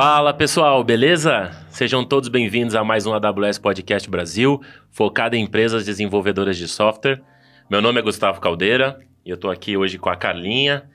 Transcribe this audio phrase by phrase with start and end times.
[0.00, 1.50] Fala pessoal, beleza?
[1.70, 4.62] Sejam todos bem-vindos a mais um AWS Podcast Brasil,
[4.92, 7.20] focado em empresas desenvolvedoras de software.
[7.68, 10.88] Meu nome é Gustavo Caldeira e eu estou aqui hoje com a Carlinha,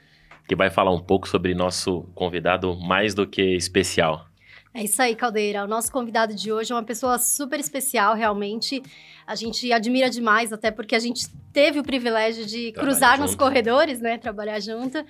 [0.47, 4.25] que vai falar um pouco sobre nosso convidado mais do que especial.
[4.73, 5.65] É isso aí, Caldeira.
[5.65, 8.81] O nosso convidado de hoje é uma pessoa super especial, realmente.
[9.27, 13.27] A gente admira demais, até porque a gente teve o privilégio de Trabalho cruzar junto.
[13.27, 14.17] nos corredores, né?
[14.17, 15.03] Trabalhar junto.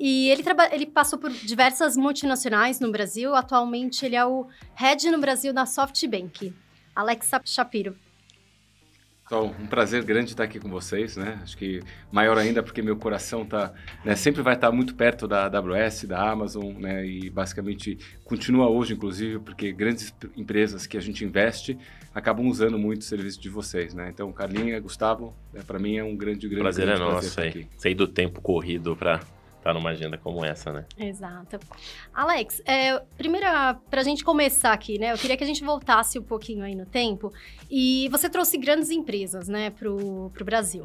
[0.00, 0.42] E ele,
[0.72, 3.34] ele passou por diversas multinacionais no Brasil.
[3.34, 6.54] Atualmente, ele é o head no Brasil da SoftBank.
[6.96, 7.94] Alex Shapiro.
[9.26, 11.38] Então, um prazer grande estar aqui com vocês, né?
[11.42, 11.80] Acho que
[12.10, 13.72] maior ainda porque meu coração tá,
[14.04, 17.06] né, sempre vai estar muito perto da AWS, da Amazon, né?
[17.06, 21.78] E basicamente continua hoje, inclusive, porque grandes empresas que a gente investe
[22.12, 24.10] acabam usando muito o serviço de vocês, né?
[24.12, 27.68] Então, Carlinha, Gustavo, né, para mim é um grande, grande prazer grande é nosso, aí.
[27.76, 29.20] Sei do tempo corrido para
[29.62, 30.84] tá numa agenda como essa, né?
[30.98, 31.58] Exato.
[32.12, 35.12] Alex, é, primeira, pra gente começar aqui, né?
[35.12, 37.32] Eu queria que a gente voltasse um pouquinho aí no tempo.
[37.70, 40.84] E você trouxe grandes empresas, né, pro, pro Brasil.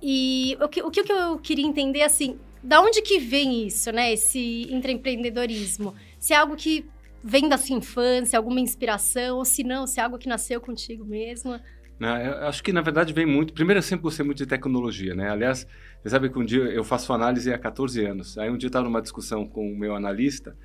[0.00, 4.12] E o que, o que eu queria entender, assim, da onde que vem isso, né?
[4.12, 5.94] Esse intraempreendedorismo?
[6.18, 6.88] Se é algo que
[7.22, 11.04] vem da sua infância, alguma inspiração, ou se não, se é algo que nasceu contigo
[11.04, 11.60] mesmo?
[12.02, 12.28] Né?
[12.28, 13.54] Eu acho que, na verdade, vem muito...
[13.54, 15.30] Primeiro, eu sempre gostei muito de tecnologia, né?
[15.30, 15.66] Aliás,
[16.02, 18.36] você sabe que um dia eu faço análise há 14 anos.
[18.36, 20.56] Aí um dia eu estava numa discussão com o meu analista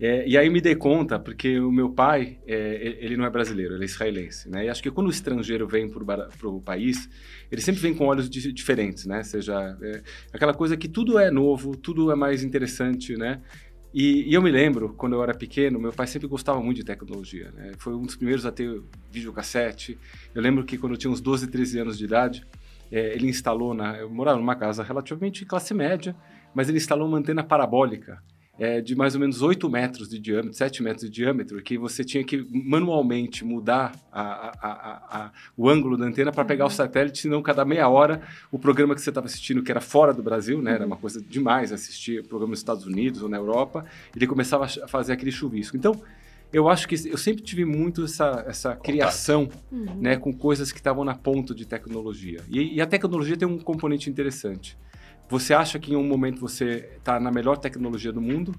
[0.00, 3.74] é, e aí me dei conta, porque o meu pai, é, ele não é brasileiro,
[3.74, 4.64] ele é israelense, né?
[4.64, 7.08] E acho que quando o estrangeiro vem para o país,
[7.50, 9.22] ele sempre vem com olhos di diferentes, né?
[9.22, 13.40] Seja é, aquela coisa que tudo é novo, tudo é mais interessante, né?
[13.94, 16.84] E, e, eu me lembro, quando eu era pequeno, meu pai sempre gostava muito de
[16.84, 17.50] tecnologia.
[17.52, 17.72] Né?
[17.78, 19.98] Foi um dos primeiros a ter videocassete.
[20.34, 22.46] Eu lembro que quando eu tinha uns 12, 13 anos de idade,
[22.90, 26.16] é, ele instalou, na, eu morava numa casa relativamente classe média,
[26.54, 28.22] mas ele instalou uma antena parabólica
[28.62, 32.04] é, de mais ou menos 8 metros de diâmetro, 7 metros de diâmetro, que você
[32.04, 36.72] tinha que manualmente mudar a, a, a, o ângulo da antena para pegar o uhum.
[36.72, 38.22] satélite, senão cada meia hora
[38.52, 41.20] o programa que você estava assistindo, que era fora do Brasil, né, era uma coisa
[41.20, 45.76] demais assistir programa nos Estados Unidos ou na Europa, ele começava a fazer aquele chuvisco.
[45.76, 46.00] Então,
[46.52, 49.96] eu acho que eu sempre tive muito essa, essa criação uhum.
[50.00, 52.42] né, com coisas que estavam na ponta de tecnologia.
[52.48, 54.78] E, e, a tecnologia tem um componente interessante.
[55.28, 58.54] Você acha que em um momento você está na melhor tecnologia do mundo,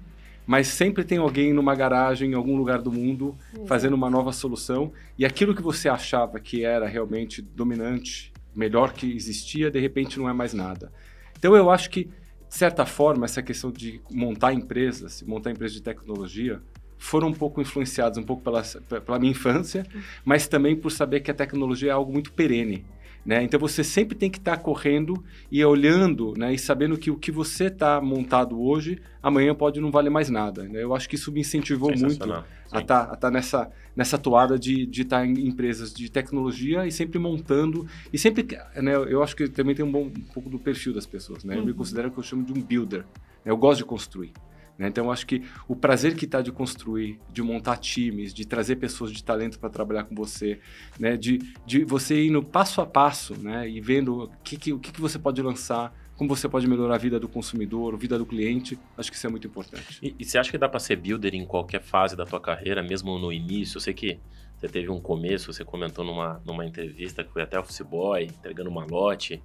[0.46, 3.66] mas sempre tem alguém numa garagem em algum lugar do mundo uhum.
[3.66, 9.10] fazendo uma nova solução e aquilo que você achava que era realmente dominante, melhor que
[9.14, 10.92] existia, de repente não é mais nada.
[11.38, 15.82] Então eu acho que, de certa forma, essa questão de montar empresas, montar empresas de
[15.82, 16.60] tecnologia,
[16.98, 19.86] foram um pouco influenciados um pouco pela, pela minha infância,
[20.24, 22.84] mas também por saber que a tecnologia é algo muito perene.
[23.24, 23.42] Né?
[23.42, 26.52] Então você sempre tem que estar tá correndo e olhando né?
[26.52, 30.64] e sabendo que o que você está montado hoje, amanhã pode não valer mais nada.
[30.64, 30.82] Né?
[30.82, 32.22] Eu acho que isso me incentivou muito
[32.70, 36.92] a estar tá, tá nessa, nessa toada de estar tá em empresas de tecnologia e
[36.92, 37.86] sempre montando.
[38.12, 38.46] E sempre,
[38.76, 38.94] né?
[38.94, 41.44] eu acho que também tem um, bom, um pouco do perfil das pessoas.
[41.44, 41.56] Né?
[41.56, 41.78] Eu me uhum.
[41.78, 43.00] considero que eu chamo de um builder.
[43.00, 43.06] Né?
[43.46, 44.32] Eu gosto de construir.
[44.78, 44.88] Né?
[44.88, 48.76] Então, eu acho que o prazer que está de construir, de montar times, de trazer
[48.76, 50.60] pessoas de talento para trabalhar com você,
[50.98, 51.16] né?
[51.16, 53.68] de, de você indo passo a passo né?
[53.68, 56.94] e vendo o que, que, o que, que você pode lançar, como você pode melhorar
[56.94, 59.98] a vida do consumidor, a vida do cliente, acho que isso é muito importante.
[60.02, 62.82] E, e você acha que dá para ser builder em qualquer fase da tua carreira,
[62.82, 63.76] mesmo no início?
[63.76, 64.18] Eu sei que
[64.56, 68.70] você teve um começo, você comentou numa, numa entrevista que foi até office boy, entregando
[68.70, 69.42] uma lote.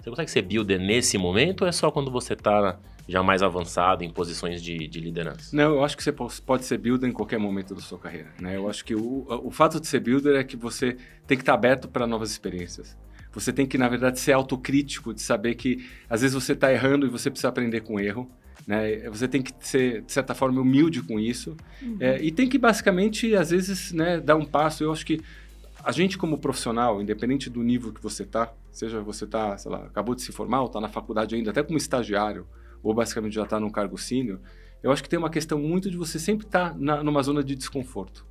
[0.00, 2.78] Você consegue ser builder nesse momento ou é só quando você está
[3.08, 5.54] já mais avançado em posições de, de, liderança?
[5.54, 8.28] Não, eu acho que você pode ser builder em qualquer momento da sua carreira.
[8.40, 8.56] Né?
[8.56, 11.54] Eu acho que o, o fato de ser builder é que você tem que estar
[11.54, 12.96] aberto para novas experiências.
[13.32, 17.04] Você tem que, na verdade, ser autocrítico, de saber que às vezes você está errando
[17.06, 18.30] e você precisa aprender com o erro.
[18.66, 19.08] Né?
[19.10, 21.56] Você tem que ser, de certa forma, humilde com isso.
[21.82, 21.96] Uhum.
[22.00, 24.84] É, e tem que, basicamente, às vezes, né, dar um passo.
[24.84, 25.20] Eu acho que
[25.84, 29.84] a gente, como profissional, independente do nível que você está, seja você está, sei lá,
[29.84, 32.46] acabou de se formar ou está na faculdade ainda, até como estagiário,
[32.84, 34.38] ou basicamente já está num cargo sênior,
[34.82, 37.56] eu acho que tem uma questão muito de você sempre estar tá numa zona de
[37.56, 38.26] desconforto,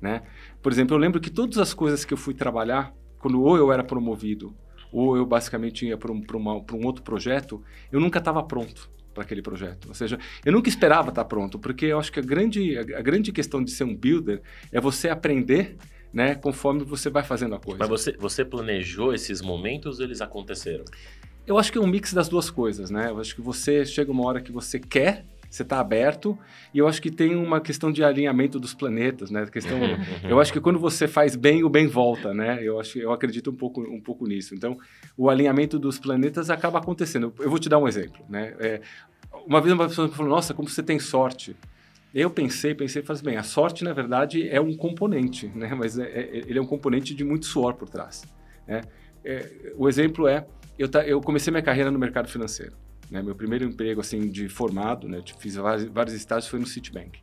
[0.00, 0.22] né?
[0.62, 3.70] Por exemplo, eu lembro que todas as coisas que eu fui trabalhar, quando ou eu
[3.70, 4.56] era promovido,
[4.90, 7.62] ou eu basicamente ia para um, um outro projeto,
[7.92, 9.88] eu nunca estava pronto para aquele projeto.
[9.88, 12.80] Ou seja, eu nunca esperava estar tá pronto, porque eu acho que a grande, a,
[12.80, 14.40] a grande questão de ser um builder
[14.72, 15.76] é você aprender
[16.10, 17.78] né, conforme você vai fazendo a coisa.
[17.80, 20.84] Mas você, você planejou esses momentos ou eles aconteceram?
[21.48, 23.08] Eu acho que é um mix das duas coisas, né?
[23.08, 26.38] Eu acho que você chega uma hora que você quer, você está aberto,
[26.74, 29.46] e eu acho que tem uma questão de alinhamento dos planetas, né?
[29.46, 29.78] Questão,
[30.28, 32.58] eu acho que quando você faz bem, o bem volta, né?
[32.62, 34.54] Eu acho, eu acredito um pouco, um pouco nisso.
[34.54, 34.76] Então,
[35.16, 37.32] o alinhamento dos planetas acaba acontecendo.
[37.38, 38.54] Eu vou te dar um exemplo, né?
[38.58, 38.82] É,
[39.46, 41.56] uma vez uma pessoa me falou: Nossa, como você tem sorte
[42.14, 45.74] Eu pensei, pensei, falei assim, bem, a sorte, na verdade, é um componente, né?
[45.74, 48.22] Mas é, é, ele é um componente de muito suor por trás,
[48.66, 48.82] né?
[49.24, 50.46] É, o exemplo é,
[50.78, 52.74] eu, eu comecei minha carreira no mercado financeiro.
[53.10, 53.22] Né?
[53.22, 55.22] Meu primeiro emprego, assim, de formado, né?
[55.38, 57.18] Fiz vários, vários estágios, foi no Citibank.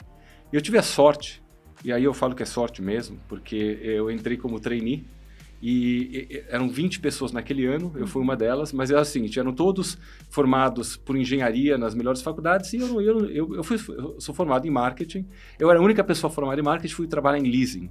[0.51, 1.43] E eu tive a sorte,
[1.83, 5.05] e aí eu falo que é sorte mesmo, porque eu entrei como trainee,
[5.61, 9.05] e, e, eram 20 pessoas naquele ano, eu fui uma delas, mas era é o
[9.05, 9.97] seguinte, eram todos
[10.29, 14.67] formados por engenharia nas melhores faculdades e eu, eu, eu, eu, fui, eu sou formado
[14.67, 15.25] em marketing,
[15.57, 17.89] eu era a única pessoa formada em marketing, fui trabalhar em leasing.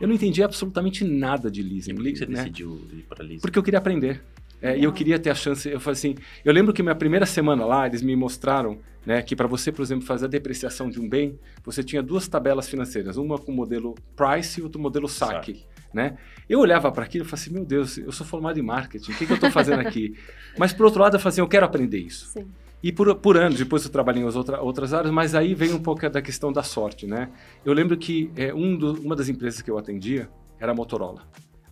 [0.00, 1.92] Eu não entendi absolutamente nada de leasing.
[1.92, 2.34] E por que você né?
[2.34, 3.40] decidiu ir para leasing?
[3.40, 4.22] Porque eu queria aprender.
[4.62, 6.14] É, e eu queria ter a chance, eu falei assim,
[6.44, 9.82] eu lembro que minha primeira semana lá, eles me mostraram né, que para você, por
[9.82, 13.54] exemplo, fazer a depreciação de um bem, você tinha duas tabelas financeiras, uma com o
[13.54, 15.54] modelo price e outra modelo saque.
[15.54, 15.66] saque.
[15.92, 16.16] Né?
[16.48, 19.16] Eu olhava para aquilo e falava assim, meu Deus, eu sou formado em marketing, o
[19.16, 20.16] que, que eu estou fazendo aqui?
[20.56, 22.26] Mas por outro lado, eu falei assim, eu quero aprender isso.
[22.28, 22.46] Sim.
[22.80, 25.78] E por, por anos, depois eu trabalhei em outra, outras áreas, mas aí vem um
[25.78, 27.30] pouco da questão da sorte, né?
[27.64, 30.28] Eu lembro que é, um do, uma das empresas que eu atendia
[30.58, 31.22] era a Motorola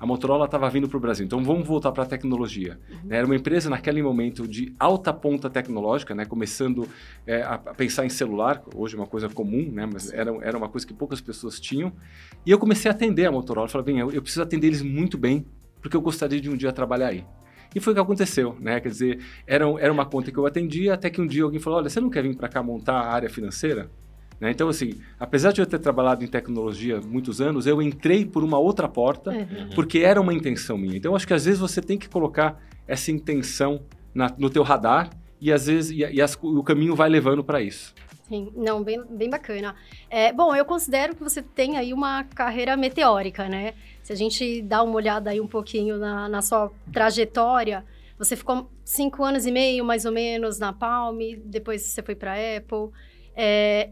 [0.01, 1.27] a Motorola estava vindo para o Brasil.
[1.27, 2.81] Então vamos voltar para a tecnologia.
[2.91, 3.11] Uhum.
[3.11, 6.25] Era uma empresa naquele momento de alta ponta tecnológica, né?
[6.25, 6.89] começando
[7.27, 9.85] é, a, pensar em celular, hoje é uma coisa comum, né?
[9.85, 11.93] mas era, era uma coisa que poucas pessoas tinham.
[12.47, 13.69] E eu comecei a atender a Motorola.
[13.69, 15.45] Falei, bem, eu, eu preciso atender eles muito bem,
[15.83, 17.27] porque eu gostaria de um dia trabalhar aí.
[17.75, 18.81] E foi o que aconteceu, né?
[18.81, 21.79] Quer dizer, era, era uma conta que eu atendia, até que um dia alguém falou:
[21.79, 23.89] Olha, você não quer vir para cá montar a área financeira?
[24.41, 24.51] Né?
[24.51, 28.59] Então, assim, apesar de eu ter trabalhado em tecnologia muitos anos, eu entrei por uma
[28.59, 29.71] outra porta, uhum.
[29.75, 30.97] porque era uma intenção minha.
[30.97, 32.59] Então, acho que às vezes você tem que colocar
[32.89, 33.83] essa intenção
[34.15, 35.11] na, no teu radar
[35.41, 37.95] e às vezes e, e as, o caminho vai levando para isso.
[38.29, 39.75] Sim, não, bem, bem bacana.
[40.09, 43.75] É, bom, eu considero que você tem aí uma carreira meteórica, né?
[44.03, 47.85] Se a gente dá uma olhada aí um pouquinho na, na sua trajetória,
[48.17, 52.35] você ficou cinco anos e meio, mais ou menos, na Palm, depois você foi para
[52.35, 52.91] a Apple.
[53.35, 53.91] É,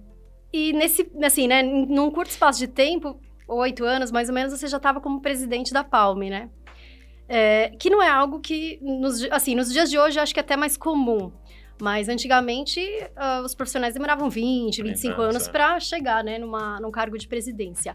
[0.52, 4.66] e nesse, assim, né, num curto espaço de tempo, oito anos mais ou menos, você
[4.66, 6.50] já estava como presidente da Palme, né?
[7.28, 10.40] É, que não é algo que, nos, assim, nos dias de hoje, eu acho que
[10.40, 11.30] é até mais comum.
[11.80, 17.16] Mas antigamente, uh, os profissionais demoravam 20, 25 anos para chegar, né, numa, num cargo
[17.16, 17.94] de presidência.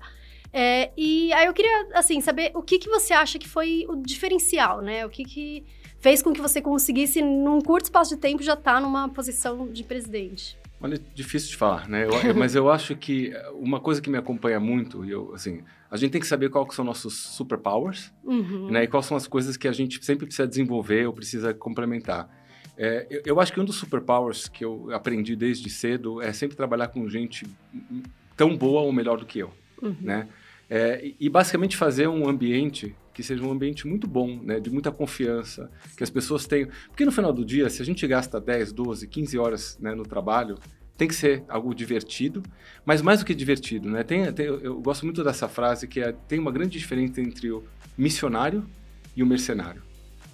[0.54, 3.96] É, e aí eu queria, assim, saber o que, que você acha que foi o
[3.96, 5.04] diferencial, né?
[5.04, 5.66] O que, que
[6.00, 9.68] fez com que você conseguisse, num curto espaço de tempo, já estar tá numa posição
[9.68, 10.56] de presidente?
[10.84, 12.06] Olha, difícil de falar, né?
[12.06, 15.96] Eu, mas eu acho que uma coisa que me acompanha muito, e eu, assim, a
[15.96, 18.70] gente tem que saber quais são nossos superpowers, uhum.
[18.70, 18.84] né?
[18.84, 22.30] E quais são as coisas que a gente sempre precisa desenvolver ou precisa complementar.
[22.78, 26.58] É, eu, eu, acho que um dos superpowers que eu aprendi desde cedo é sempre
[26.58, 27.48] trabalhar com gente
[28.36, 29.96] tão boa ou melhor do que eu, uhum.
[30.02, 30.28] né?
[30.70, 34.92] É, e basicamente fazer um ambiente que seja um ambiente muito bom, né, de muita
[34.92, 36.70] confiança, que as pessoas tenham.
[36.88, 40.04] Porque no final do dia, se a gente gasta 10, 12, 15 horas né, no
[40.04, 40.58] trabalho,
[40.98, 42.44] tem que ser algo divertido,
[42.86, 44.04] mas mais do que divertido, né?
[44.04, 47.64] Tem, tem, eu gosto muito dessa frase que é, tem uma grande diferença entre o
[47.98, 48.66] missionário
[49.16, 49.82] e o mercenário,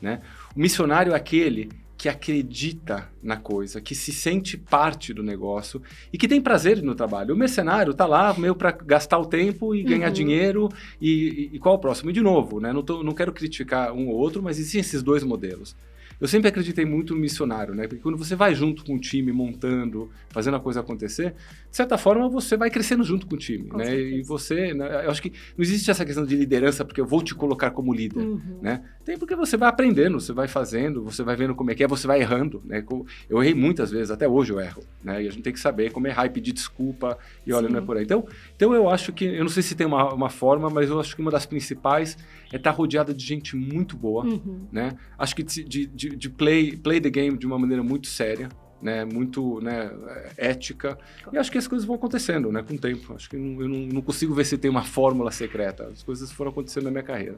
[0.02, 0.22] né?
[0.56, 5.82] O missionário é aquele que acredita na coisa, que se sente parte do negócio
[6.14, 7.36] e que tem prazer no trabalho.
[7.36, 10.14] O mercenário está lá meio para gastar o tempo e ganhar uhum.
[10.14, 10.70] dinheiro
[11.02, 12.10] e, e, qual o próximo?
[12.10, 12.72] E de novo, né?
[12.72, 15.76] não, tô, não quero criticar um ou outro, mas existem esses dois modelos.
[16.20, 17.88] Eu sempre acreditei muito no missionário, né?
[17.88, 21.34] Porque quando você vai junto com o time, montando, fazendo a coisa acontecer,
[21.70, 23.86] de certa forma você vai crescendo junto com o time, com né?
[23.86, 24.16] Certeza.
[24.16, 25.06] E você, né?
[25.06, 27.94] eu acho que não existe essa questão de liderança porque eu vou te colocar como
[27.94, 28.60] líder, uhum.
[28.62, 28.84] né?
[29.06, 31.88] Tem porque você vai aprendendo, você vai fazendo, você vai vendo como é que é,
[31.88, 32.84] você vai errando, né?
[33.30, 35.24] Eu errei muitas vezes, até hoje eu erro, né?
[35.24, 37.74] E a gente tem que saber como errar e pedir desculpa e olha, Sim.
[37.74, 38.04] não é por aí.
[38.04, 41.00] Então, então eu acho que, eu não sei se tem uma, uma forma, mas eu
[41.00, 42.18] acho que uma das principais
[42.52, 44.68] é estar rodeada de gente muito boa, uhum.
[44.72, 44.98] né?
[45.18, 48.50] Acho que de, de de, play, play the game de uma maneira muito séria,
[48.82, 49.92] né, muito né,
[50.38, 50.98] ética.
[51.32, 53.14] E acho que as coisas vão acontecendo né, com o tempo.
[53.14, 55.88] Acho que não, eu não, não, consigo ver se tem uma fórmula secreta.
[55.88, 57.38] As coisas foram acontecendo na minha carreira.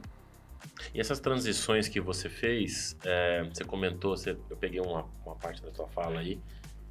[0.94, 5.60] E essas transições que você fez, é, você comentou, você, eu peguei uma, uma parte
[5.62, 6.38] da sua fala aí,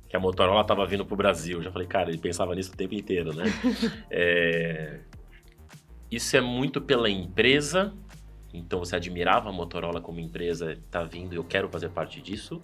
[0.10, 1.60] que a Motorola estava vindo para o Brasil.
[1.60, 3.46] Eu já falei, cara, ele pensava nisso o tempo inteiro, né?
[4.12, 5.00] é,
[6.12, 7.94] isso é muito pela empresa
[8.54, 12.62] então você admirava a Motorola como empresa, tá vindo, eu quero fazer parte disso?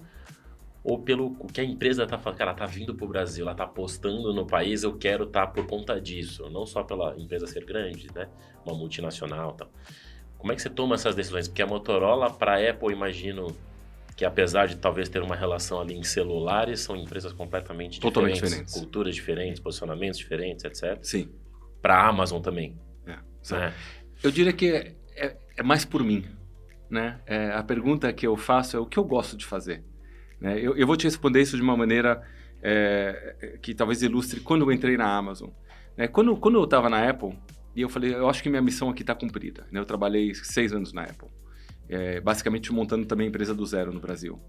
[0.84, 4.34] Ou pelo que a empresa tá falando, cara, tá vindo pro Brasil, ela tá apostando
[4.34, 8.08] no país, eu quero estar tá por conta disso, não só pela empresa ser grande,
[8.16, 8.30] né?
[8.66, 9.70] Uma multinacional, tal.
[10.38, 11.48] Como é que você toma essas decisões?
[11.48, 13.56] Porque a Motorola para a Apple, imagino
[14.16, 18.58] que apesar de talvez ter uma relação ali em celulares, são empresas completamente Totalmente diferentes,
[18.58, 20.98] diferentes, culturas diferentes, posicionamentos diferentes, etc.
[21.04, 21.30] Sim.
[21.82, 22.76] Para a Amazon também.
[23.06, 23.18] É,
[23.52, 23.74] né?
[24.24, 26.24] Eu diria que é, é mais por mim.
[26.90, 27.20] Né?
[27.26, 29.84] É, a pergunta que eu faço é o que eu gosto de fazer.
[30.40, 30.58] Né?
[30.60, 32.24] Eu, eu, vou te responder isso de uma maneira
[32.62, 35.50] é, que talvez ilustre quando eu entrei na Amazon.
[35.98, 36.08] Né?
[36.08, 37.38] Quando, quando eu estava na Apple,
[37.76, 39.68] e eu falei, eu acho que minha missão aqui está cumprida.
[39.72, 39.80] Né?
[39.80, 41.28] Eu trabalhei seis anos na Apple,
[41.90, 44.40] é, basicamente montando também a empresa do zero no Brasil.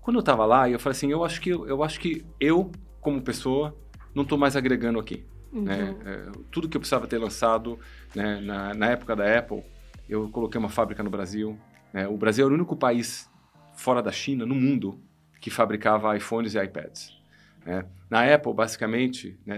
[0.00, 3.22] Quando eu estava lá, eu falei assim, eu acho que eu acho que eu como
[3.22, 3.76] pessoa
[4.14, 5.24] não estou mais agregando aqui.
[5.52, 5.62] Uhum.
[5.62, 5.94] Né?
[6.04, 7.78] É, tudo que eu precisava ter lançado
[8.14, 9.62] né, na, na, época da Apple,
[10.08, 11.58] eu coloquei uma fábrica no Brasil.
[11.92, 12.06] Né?
[12.08, 13.30] O Brasil era o único país
[13.74, 15.00] fora da China, no mundo,
[15.40, 17.22] que fabricava iPhones e iPads.
[17.64, 17.84] Né?
[18.10, 19.56] Na Apple, basicamente, né,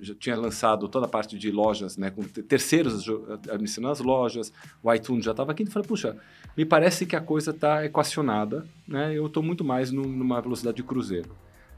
[0.00, 3.08] já tinha lançado toda a parte de lojas, né, com terceiros
[3.50, 4.52] administrando as lojas,
[4.82, 6.16] o iTunes já estava aqui, e falei, puxa,
[6.56, 10.76] me parece que a coisa está equacionada, né, eu estou muito mais no, numa velocidade
[10.76, 11.34] de cruzeiro.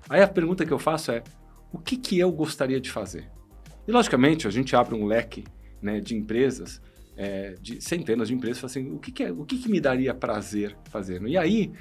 [0.09, 1.23] Aí a pergunta que eu faço é,
[1.73, 3.31] o que, que eu gostaria de fazer?
[3.87, 5.45] E, logicamente, a gente abre um leque
[5.81, 6.81] né, de empresas,
[7.17, 10.15] é, de centenas de empresas, assim, o que, que, é, o que, que me daria
[10.15, 11.29] prazer fazendo?
[11.29, 11.73] E aí,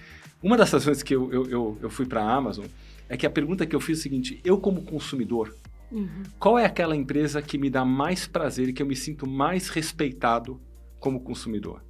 [0.42, 2.66] uma das razões que eu, eu, eu, eu fui para a Amazon
[3.10, 5.56] é que a pergunta que eu fiz é o seguinte, eu como consumidor,
[5.92, 6.24] uhum.
[6.40, 9.70] qual é aquela empresa que me dá mais prazer e que eu me sinto mais
[9.70, 10.60] respeitado
[11.00, 11.84] como consumidor?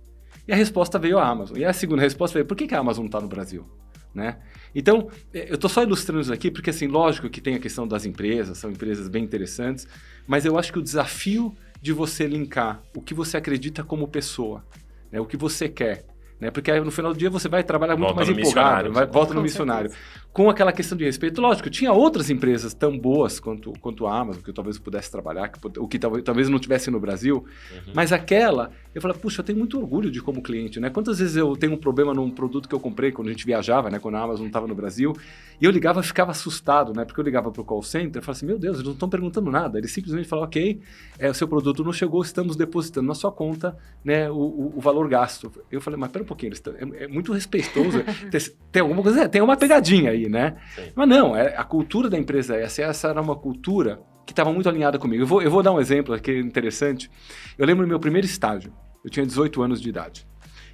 [0.47, 1.57] E a resposta veio a Amazon.
[1.57, 3.65] E a segunda resposta veio, por que, que a Amazon está no Brasil?
[4.13, 4.37] Né?
[4.75, 7.87] Então, é, eu estou só ilustrando isso aqui porque, assim, lógico que tem a questão
[7.87, 9.87] das empresas, são empresas bem interessantes,
[10.27, 14.65] mas eu acho que o desafio de você linkar o que você acredita como pessoa,
[15.11, 16.05] né, o que você quer,
[16.43, 16.51] né?
[16.51, 19.33] Porque aí, no final do dia você vai trabalhar muito volta mais empolgado, vai, volta
[19.33, 19.91] no missionário.
[20.31, 24.41] Com aquela questão de respeito, lógico, tinha outras empresas tão boas quanto, quanto a Amazon,
[24.41, 27.93] que eu talvez pudesse trabalhar, que, o que talvez, talvez não tivesse no Brasil, uhum.
[27.93, 30.89] mas aquela, eu falei, puxa, eu tenho muito orgulho de como cliente, né?
[30.89, 33.89] Quantas vezes eu tenho um problema num produto que eu comprei quando a gente viajava,
[33.89, 33.99] né?
[33.99, 35.15] Quando a Amazon não estava no Brasil,
[35.61, 37.05] e eu ligava e ficava assustado, né?
[37.05, 39.07] Porque eu ligava para o call center e falava assim, meu Deus, eles não estão
[39.07, 39.77] perguntando nada.
[39.77, 40.81] Eles simplesmente falavam, ok,
[41.17, 44.81] é, o seu produto não chegou, estamos depositando na sua conta né, o, o, o
[44.81, 45.51] valor gasto.
[45.71, 46.53] Eu falei, mas pera um pouquinho,
[46.97, 48.03] é, é muito respeitoso.
[48.29, 50.57] tem, tem, alguma coisa, tem uma pegadinha aí, né?
[50.75, 50.91] Sim.
[50.95, 52.81] Mas não, é, a cultura da empresa é essa.
[52.81, 55.23] Essa era uma cultura que estava muito alinhada comigo.
[55.23, 57.09] Eu vou, eu vou dar um exemplo aqui interessante.
[57.57, 58.73] Eu lembro do meu primeiro estágio.
[59.03, 60.27] Eu tinha 18 anos de idade.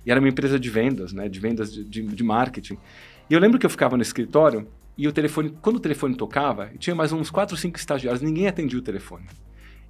[0.06, 1.28] E era uma empresa de vendas, né?
[1.28, 2.78] De vendas de, de, de marketing.
[3.30, 6.72] E eu lembro que eu ficava no escritório e o telefone, quando o telefone tocava,
[6.78, 9.26] tinha mais uns 4 ou 5 estagiários, ninguém atendia o telefone.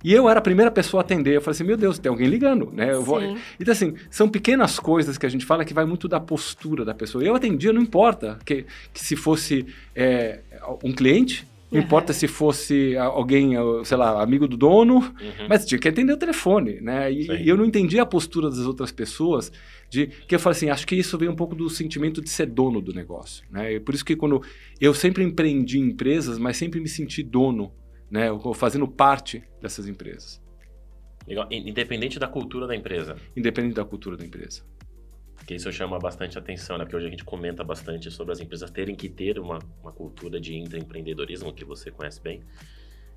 [0.04, 1.36] E eu era a primeira pessoa a atender.
[1.36, 2.92] Eu falei assim, meu Deus, tem alguém ligando, né?
[2.92, 3.22] Eu vou...
[3.60, 6.94] Então, assim, são pequenas coisas que a gente fala que vai muito da postura da
[6.94, 7.24] pessoa.
[7.24, 10.40] Eu atendia, não importa que, que se fosse é,
[10.84, 11.86] um cliente, não uhum.
[11.86, 13.52] importa se fosse alguém,
[13.84, 15.48] sei lá, amigo do dono, uhum.
[15.48, 17.12] mas tinha que atender o telefone, né?
[17.12, 19.52] E, e, eu não entendia a postura das outras pessoas,
[19.88, 22.48] de que eu falei assim, acho que isso vem um pouco do sentimento de ser
[22.48, 23.74] dono do negócio, né?
[23.74, 24.42] E por isso que quando
[24.82, 27.72] eu sempre empreendi empresas, mas sempre me senti dono
[28.10, 30.42] né, fazendo parte dessas empresas.
[31.28, 31.48] Legal.
[31.52, 33.16] Independente da cultura da empresa.
[33.36, 34.64] Independente da cultura da empresa.
[35.36, 36.84] Porque isso chama bastante atenção, né?
[36.84, 40.40] Porque hoje a gente comenta bastante sobre as empresas terem que ter uma, uma cultura
[40.40, 42.42] de intraempreendedorismo, que você conhece bem.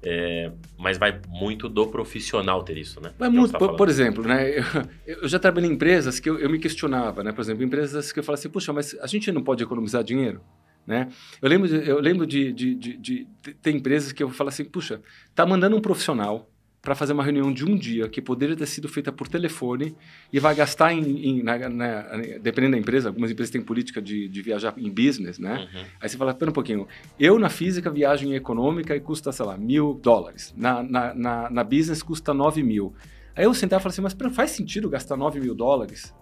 [0.05, 3.13] É, mas vai muito do profissional ter isso, né?
[3.19, 4.59] Vai muito, tá por, por, exemplo, né?
[5.07, 7.33] Eu, eu, já trabalhei em empresas que eu, eu, me questionava, né?
[7.33, 10.41] Por exemplo, empresas que eu falava assim, puxa, mas a gente não pode economizar dinheiro?
[10.87, 11.09] Né?
[11.41, 13.27] Eu lembro, de, eu lembro de, de, de, de
[13.63, 15.01] ter empresas que eu falo assim, puxa,
[15.35, 16.49] tá mandando um profissional
[16.83, 19.95] para fazer uma reunião de um dia que poderia ter sido feita por telefone
[20.33, 22.03] e vai gastar em, em na, na,
[22.43, 25.69] dependendo da empresa, algumas empresas têm política de, de viajar em business, né?
[25.73, 25.85] Uhum.
[26.01, 26.89] Aí você fala, pera um pouquinho,
[27.21, 31.63] eu na física viagem econômica e custa, sei lá, mil dólares, na, na, na, na
[31.63, 32.93] business custa nove mil.
[33.37, 36.13] Aí eu sentava e falei assim, mas pera, faz sentido gastar nove mil dólares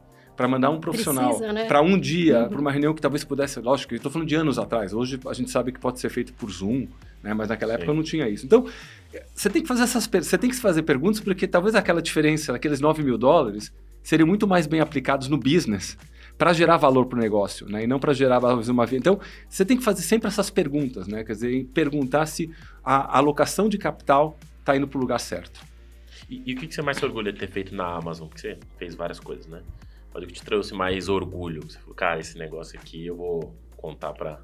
[0.41, 1.67] para mandar um profissional né?
[1.67, 2.49] para um dia, uhum.
[2.49, 4.95] para uma reunião que talvez pudesse, lógico, eu estou falando de anos atrás.
[4.95, 6.87] Hoje a gente sabe que pode ser feito por Zoom,
[7.23, 7.35] né?
[7.35, 7.83] Mas naquela Sim.
[7.83, 8.47] época não tinha isso.
[8.47, 8.65] Então
[9.35, 12.81] você tem que fazer essas, você tem que fazer perguntas porque talvez aquela diferença, aqueles
[12.81, 13.71] 9 mil dólares,
[14.03, 15.99] seriam muito mais bem aplicados no business
[16.39, 17.85] para gerar valor para o negócio, né?
[17.85, 18.97] E não para gerar uma venda.
[18.97, 21.23] Então, você tem que fazer sempre essas perguntas, né?
[21.23, 22.51] Quer dizer, perguntar se
[22.83, 25.61] a alocação de capital está indo para o lugar certo.
[26.31, 28.27] E, e, o que você mais se orgulha de ter feito na Amazon?
[28.27, 29.61] Porque você fez várias coisas, né?
[30.13, 31.63] Mas o que te trouxe mais orgulho?
[31.63, 34.41] Você falou, cara, esse negócio aqui eu vou contar para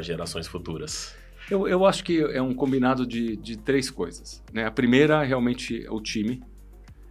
[0.00, 1.14] gerações futuras.
[1.50, 4.42] Eu, eu acho que é um combinado de, de três coisas.
[4.52, 4.66] Né?
[4.66, 6.42] A primeira, realmente, é o time.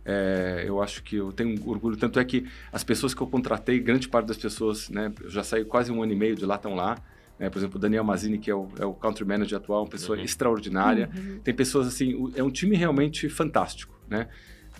[0.03, 1.97] É, eu acho que eu tenho orgulho.
[1.97, 5.43] Tanto é que as pessoas que eu contratei, grande parte das pessoas, né, eu já
[5.43, 6.97] saí quase um ano e meio de lá, estão lá.
[7.39, 7.49] Né?
[7.49, 10.17] Por exemplo, o Daniel Mazini, que é o, é o country manager atual, uma pessoa
[10.17, 10.23] uhum.
[10.23, 11.09] extraordinária.
[11.15, 11.39] Uhum.
[11.39, 13.99] Tem pessoas assim, é um time realmente fantástico.
[14.07, 14.27] Né?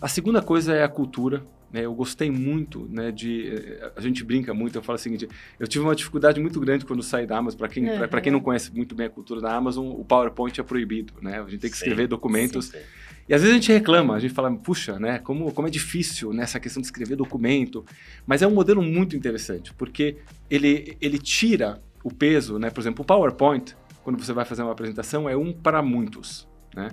[0.01, 1.46] A segunda coisa é a cultura.
[1.72, 3.50] Né, eu gostei muito né, de.
[3.50, 5.27] Eh, a gente brinca muito, eu falo o seguinte:
[5.60, 7.57] eu tive uma dificuldade muito grande quando saí da Amazon.
[7.57, 8.22] Para quem, uhum.
[8.22, 11.13] quem não conhece muito bem a cultura da Amazon, o PowerPoint é proibido.
[11.22, 11.39] Né?
[11.39, 12.65] A gente tem que escrever sim, documentos.
[12.65, 12.84] Sim, sim.
[13.27, 16.31] E às vezes a gente reclama, a gente fala, puxa, né, como, como é difícil
[16.31, 17.84] nessa questão de escrever documento.
[18.25, 20.17] Mas é um modelo muito interessante, porque
[20.50, 22.69] ele, ele tira o peso, né?
[22.69, 26.48] Por exemplo, o PowerPoint, quando você vai fazer uma apresentação, é um para muitos.
[26.75, 26.89] Né?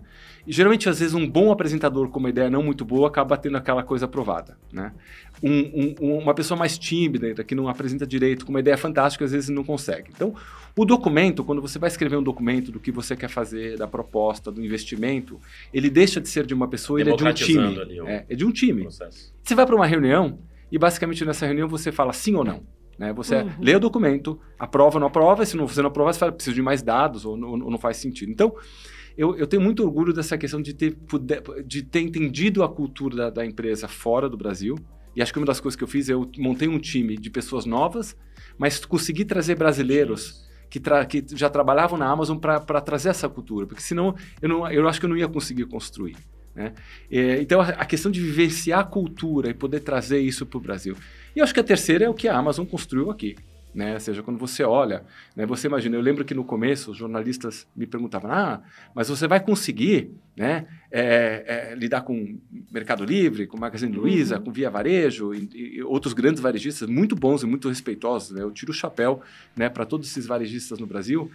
[0.47, 3.57] E geralmente, às vezes, um bom apresentador com uma ideia não muito boa acaba tendo
[3.57, 4.57] aquela coisa aprovada.
[4.73, 4.93] Né?
[5.43, 9.33] Um, um, uma pessoa mais tímida, que não apresenta direito, com uma ideia fantástica, às
[9.33, 10.11] vezes não consegue.
[10.15, 10.35] Então,
[10.77, 14.53] o documento, quando você vai escrever um documento do que você quer fazer, da proposta,
[14.53, 15.41] do investimento,
[15.75, 17.81] ele deixa de ser de uma pessoa, ele é de um time.
[17.81, 18.83] Ali, é, é, de um time.
[18.83, 19.35] Processo.
[19.43, 20.39] Você vai para uma reunião
[20.71, 22.63] e, basicamente, nessa reunião você fala sim ou não.
[22.97, 23.13] Né?
[23.15, 23.51] Você uhum.
[23.61, 26.55] lê o documento, aprova ou não aprova, se não, você não aprova, você fala, preciso
[26.55, 28.31] de mais dados ou, ou não faz sentido.
[28.31, 28.55] Então,
[29.17, 30.97] eu, eu, tenho muito orgulho dessa questão de ter,
[31.67, 34.77] de ter entendido a cultura da, da, empresa fora do Brasil.
[35.15, 37.67] E acho que uma das coisas que eu fiz, eu montei um time de pessoas
[37.67, 38.17] novas,
[38.57, 43.67] mas consegui trazer brasileiros que, tra que já trabalhavam na Amazon para trazer essa cultura,
[43.67, 46.17] porque senão eu, não, eu acho que eu não ia conseguir construir.
[46.55, 46.73] Né?
[47.11, 50.61] É, então, a, a questão de vivenciar a cultura e poder trazer isso para o
[50.61, 50.97] Brasil.
[51.35, 53.37] E eu acho que a terceira é o que a Amazon construiu aqui.
[53.75, 53.95] Né?
[53.95, 55.03] Ou seja, quando você olha,
[55.35, 58.61] né, você imagina, eu lembro que no começo os jornalistas me perguntavam, ah,
[58.95, 62.39] mas você vai conseguir né, é, é, lidar com
[62.71, 64.45] Mercado Livre, com Magazine Luiza, uhum.
[64.45, 68.33] com Via Varejo e, e, outros grandes varejistas muito bons e muito respeitosos.
[68.33, 68.43] Né?
[68.43, 69.23] Eu tiro o chapéu
[69.57, 71.31] né, para todos esses varejistas no Brasil.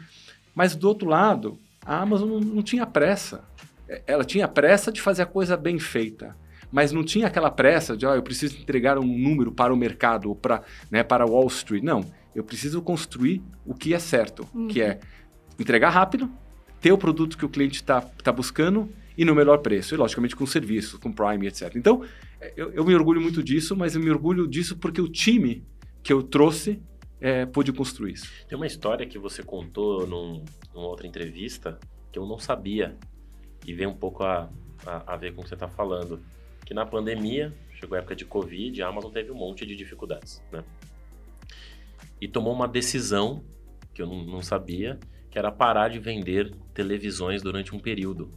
[0.53, 3.43] Mas do outro lado, a Amazon não, não tinha pressa.
[3.89, 6.35] É, ela tinha pressa de fazer a coisa bem feita
[6.71, 9.77] mas não tinha aquela pressa de, ó, oh, eu preciso entregar um número para o
[9.77, 11.83] mercado ou para, né, para Wall Street.
[11.83, 12.03] Não.
[12.37, 14.67] Eu preciso construir o que é certo, uhum.
[14.67, 14.99] que é
[15.57, 16.31] entregar rápido,
[16.79, 19.95] ter o produto que o cliente está tá buscando e no melhor preço.
[19.95, 21.75] E, logicamente, com serviço, com Prime, etc.
[21.75, 22.03] Então,
[22.55, 25.65] eu, eu, me orgulho muito disso, mas eu me orgulho disso porque o time
[26.03, 26.79] que eu trouxe
[27.19, 28.31] é, pôde construir isso.
[28.47, 31.79] Tem uma história que você contou num, numa outra entrevista
[32.11, 32.95] que eu não sabia
[33.65, 34.47] e vem um pouco a,
[34.85, 36.21] a, a ver com o que você está falando.
[36.63, 40.39] Que na pandemia, chegou a época de Covid, a Amazon teve um monte de dificuldades,
[40.51, 40.63] né?
[42.19, 43.43] E tomou uma decisão
[43.93, 48.31] que eu não, sabia, que era parar de vender televisões durante um período.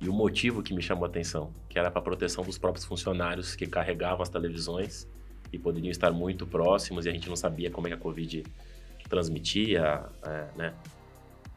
[0.00, 3.54] E o motivo que me chamou a atenção, que era para proteção dos próprios funcionários
[3.54, 5.06] que carregavam as televisões
[5.52, 8.42] e poderiam estar muito próximos e a gente não sabia como é que a Covid
[9.08, 10.74] transmitia, é, né?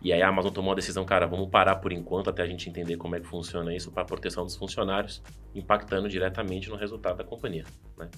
[0.01, 2.69] E aí a Amazon tomou a decisão, cara, vamos parar por enquanto até a gente
[2.69, 5.23] entender como é que funciona isso para proteção dos funcionários,
[5.55, 7.63] impactando diretamente no resultado da companhia,
[7.97, 8.09] né?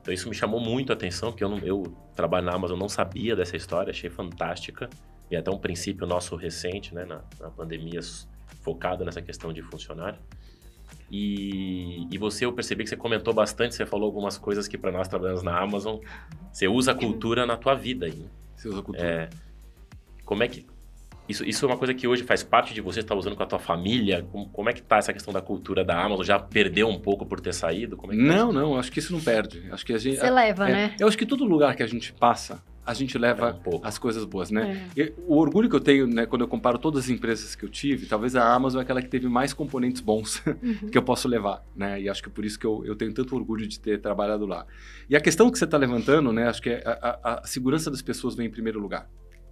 [0.00, 1.82] Então isso me chamou muito a atenção, porque eu, não, eu
[2.14, 4.88] trabalho na Amazon, não sabia dessa história, achei fantástica.
[5.30, 8.00] E até um princípio nosso recente, né, na, na pandemia,
[8.62, 10.18] focado nessa questão de funcionário.
[11.10, 14.92] E, e, você, eu percebi que você comentou bastante, você falou algumas coisas que para
[14.92, 15.98] nós trabalhamos na Amazon,
[16.52, 18.14] você usa a cultura na tua vida aí.
[18.14, 18.28] Né?
[18.56, 19.06] Você usa a cultura.
[19.06, 19.30] É,
[20.24, 20.66] como é que
[21.30, 23.46] isso, isso é uma coisa que hoje faz parte de você, está usando com a
[23.46, 24.26] tua família?
[24.30, 26.24] Como, como, é que tá essa questão da cultura da Amazon?
[26.24, 27.96] Já perdeu um pouco por ter saído?
[28.02, 29.62] É tá não, tá não, acho que isso não perde.
[29.70, 30.94] Acho que a gente, você a, leva, é, né?
[30.98, 33.98] Eu acho que todo lugar que a gente passa, a gente leva é um as
[33.98, 34.90] coisas boas, né?
[34.96, 35.12] É.
[35.26, 38.06] o orgulho que eu tenho, né, quando eu comparo todas as empresas que eu tive,
[38.06, 40.88] talvez a Amazon é aquela que teve mais componentes bons uhum.
[40.90, 42.00] que eu posso levar, né?
[42.00, 44.46] E acho que é por isso que eu, eu tenho tanto orgulho de ter trabalhado
[44.46, 44.66] lá.
[45.08, 46.48] E a questão que você está levantando, né?
[46.48, 49.08] Acho que é a, a, a segurança das pessoas vem em primeiro lugar.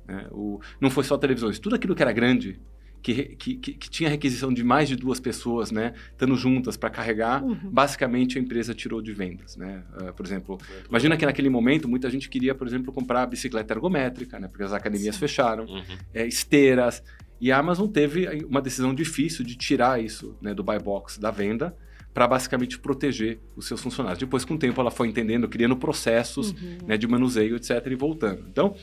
[0.08, 0.26] Né?
[0.32, 2.58] O, não foi só televisões, tudo aquilo que era grande,
[3.02, 6.90] que, que, que, que, tinha requisição de mais de duas pessoas, né, estando juntas para
[6.90, 7.56] carregar, uhum.
[7.70, 9.84] basicamente a empresa tirou de vendas, né?
[10.00, 14.40] Uh, por exemplo, imagina que naquele momento muita gente queria, por exemplo, comprar bicicleta ergométrica,
[14.40, 15.20] né, porque as academias Sim.
[15.20, 15.82] fecharam, uhum.
[16.12, 17.02] é, esteiras,
[17.40, 21.30] e a Amazon teve uma decisão difícil de tirar isso, né, do buy box da
[21.30, 21.76] venda,
[22.12, 24.18] para basicamente proteger os seus funcionários.
[24.18, 26.78] Depois, com o tempo, ela foi entendendo, criando processos uhum.
[26.84, 28.44] né, de manuseio, etc., e voltando.
[28.48, 28.74] Então,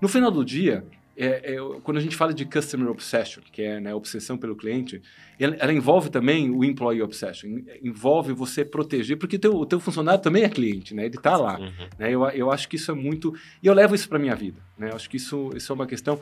[0.00, 0.84] no final do dia,
[1.16, 5.02] é, é, quando a gente fala de customer obsession, que é né, obsessão pelo cliente,
[5.38, 10.22] ela, ela, envolve também o employee obsession, envolve você proteger, porque teu, o teu funcionário
[10.22, 11.04] também é cliente, né?
[11.04, 11.58] Ele está lá.
[11.58, 11.88] Uhum.
[11.98, 12.10] Né?
[12.10, 13.34] Eu, eu acho que isso é muito...
[13.62, 14.90] E eu levo isso para minha vida, né?
[14.90, 16.18] Eu acho que isso, isso é uma questão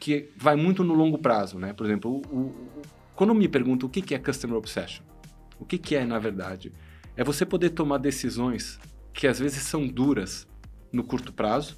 [0.00, 1.74] que vai muito no longo prazo, né?
[1.74, 2.82] Por exemplo, o, o,
[3.14, 5.04] quando me perguntam o que, que é customer obsession,
[5.60, 6.72] o que, que é, na verdade?
[7.16, 8.80] É você poder tomar decisões
[9.12, 10.48] que às vezes são duras
[10.90, 11.76] no curto prazo,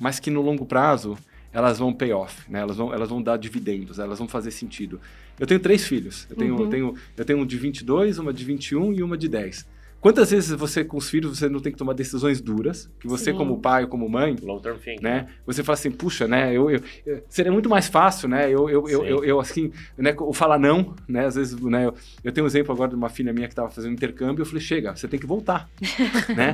[0.00, 1.16] mas que no longo prazo
[1.52, 2.60] elas vão pay off, né?
[2.60, 5.00] Elas vão, elas vão dar dividendos, elas vão fazer sentido.
[5.40, 6.26] Eu tenho três filhos.
[6.28, 6.62] Eu tenho, uhum.
[6.62, 9.66] eu tenho, eu tenho um de 22, uma de 21 e uma de 10.
[10.06, 13.32] Quantas vezes você, com os filhos, você não tem que tomar decisões duras, que você,
[13.32, 13.36] Sim.
[13.36, 15.02] como pai ou como mãe, Long term thinking.
[15.02, 15.26] né?
[15.44, 16.52] Você fala assim, puxa, né?
[16.52, 18.46] Eu, eu, eu seria muito mais fácil, né?
[18.48, 20.14] Eu, eu, eu, eu, eu, assim, né?
[20.16, 21.26] Eu falar não, né?
[21.26, 21.86] Às vezes, né?
[21.86, 24.46] Eu, eu tenho um exemplo agora de uma filha minha que estava fazendo intercâmbio, eu
[24.46, 25.68] falei, chega, você tem que voltar,
[26.36, 26.52] né?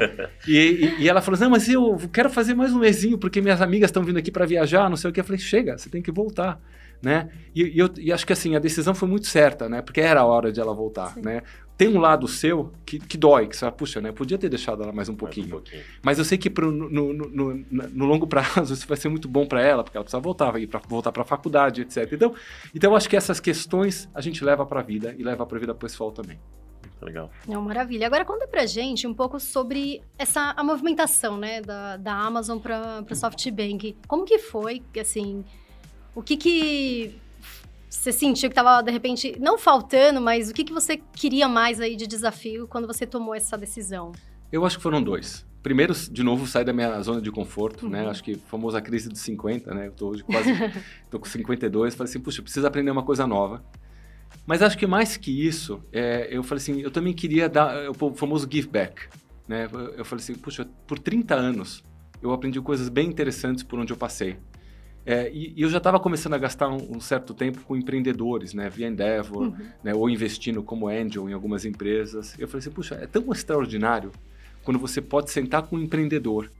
[0.48, 3.42] E, e, e, ela falou assim, não, mas eu quero fazer mais um mesinho, porque
[3.42, 5.20] minhas amigas estão vindo aqui para viajar, não sei o que.
[5.20, 6.58] Eu falei, chega, você tem que voltar
[7.02, 7.28] né?
[7.54, 9.82] E, e, eu, e acho que assim, a decisão foi muito certa, né?
[9.82, 11.22] Porque era a hora de ela voltar, Sim.
[11.22, 11.42] né?
[11.82, 14.12] Tem um lado seu que, que dói, que você fala, puxa, né?
[14.12, 15.48] Podia ter deixado ela mais um pouquinho.
[15.48, 15.82] Mais um pouquinho.
[16.00, 19.26] Mas eu sei que pro, no, no, no, no, longo prazo isso vai ser muito
[19.26, 22.08] bom para ela, porque ela precisa voltar, pra, voltar para a faculdade, etc.
[22.12, 22.34] Então,
[22.72, 25.56] então eu acho que essas questões a gente leva para a vida e leva para
[25.56, 26.38] a vida pessoal também.
[27.00, 27.32] Legal.
[27.48, 28.06] É uma maravilha.
[28.06, 33.04] Agora conta pra gente um pouco sobre essa a movimentação, né, da, da Amazon para
[33.10, 33.96] o SoftBank.
[34.06, 35.44] Como que foi, assim,
[36.14, 37.20] o que que
[37.92, 41.78] você sentiu que estava, de repente, não faltando, mas o que, que você queria mais
[41.78, 44.12] aí de desafio quando você tomou essa decisão?
[44.50, 45.46] Eu acho que foram dois.
[45.62, 47.98] Primeiro, de novo, sair da minha zona de conforto, né?
[47.98, 48.04] uhum.
[48.06, 48.10] né?
[48.10, 49.88] Acho que famosa crise dos 50, né?
[49.88, 50.50] Eu tô hoje quase,
[51.10, 53.62] tô com 52, falei assim, puxa, preciso aprender uma coisa nova.
[54.46, 58.14] Mas acho que mais que isso, é, eu falei assim, eu também queria dar o
[58.14, 59.02] famoso give back,
[59.46, 59.68] né?
[59.96, 61.84] Eu falei assim, puxa, por 30 anos
[62.22, 64.38] eu aprendi coisas bem interessantes por onde eu passei.
[65.04, 68.54] É, e, e, eu já estava começando a gastar um, um, certo tempo com empreendedores,
[68.54, 69.66] né, via Endeavor, uhum.
[69.82, 72.38] né, ou investindo como angel em algumas empresas.
[72.38, 74.12] Eu falei assim, puxa, é tão extraordinário
[74.62, 76.50] quando você pode sentar com um empreendedor,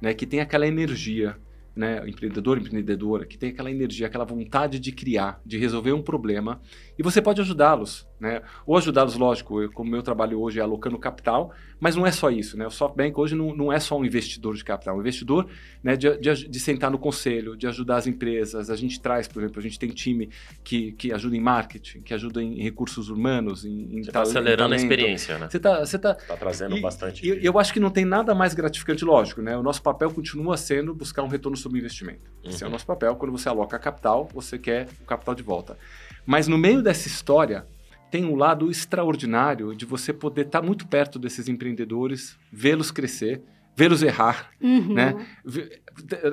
[0.00, 1.36] né, que tem aquela energia,
[1.78, 6.60] né, empreendedor, empreendedora, que tem aquela energia, aquela vontade de criar, de resolver um problema,
[6.98, 8.42] e você pode ajudá-los, né?
[8.66, 12.30] Ou ajudá-los, lógico, eu, como meu trabalho hoje é alocando capital, mas não é só
[12.30, 12.66] isso, né?
[12.66, 15.48] O SoftBank hoje não, não é só um investidor de capital, é um investidor
[15.80, 18.70] né, de, de, de, sentar no conselho, de ajudar as empresas.
[18.70, 20.28] A gente traz, por exemplo, a gente tem time
[20.64, 24.74] que, que ajuda em marketing, que ajuda em recursos humanos, em, em Você está acelerando
[24.74, 25.48] a experiência, né?
[25.48, 27.24] Você está você tá, tá trazendo e, bastante.
[27.24, 29.56] E, eu acho que não tem nada mais gratificante, lógico, né?
[29.56, 32.30] O nosso papel continua sendo buscar um retorno sobre investimento.
[32.44, 32.50] Uhum.
[32.50, 32.72] Esse é o uhum.
[32.72, 33.16] nosso papel.
[33.16, 35.78] Quando você aloca capital, você quer o capital de volta.
[36.24, 37.66] Mas no meio dessa história,
[38.10, 43.42] tem um lado extraordinário de você poder estar tá muito perto desses empreendedores, vê-los crescer,
[43.78, 44.92] vê-los errar, uhum.
[44.92, 45.14] né?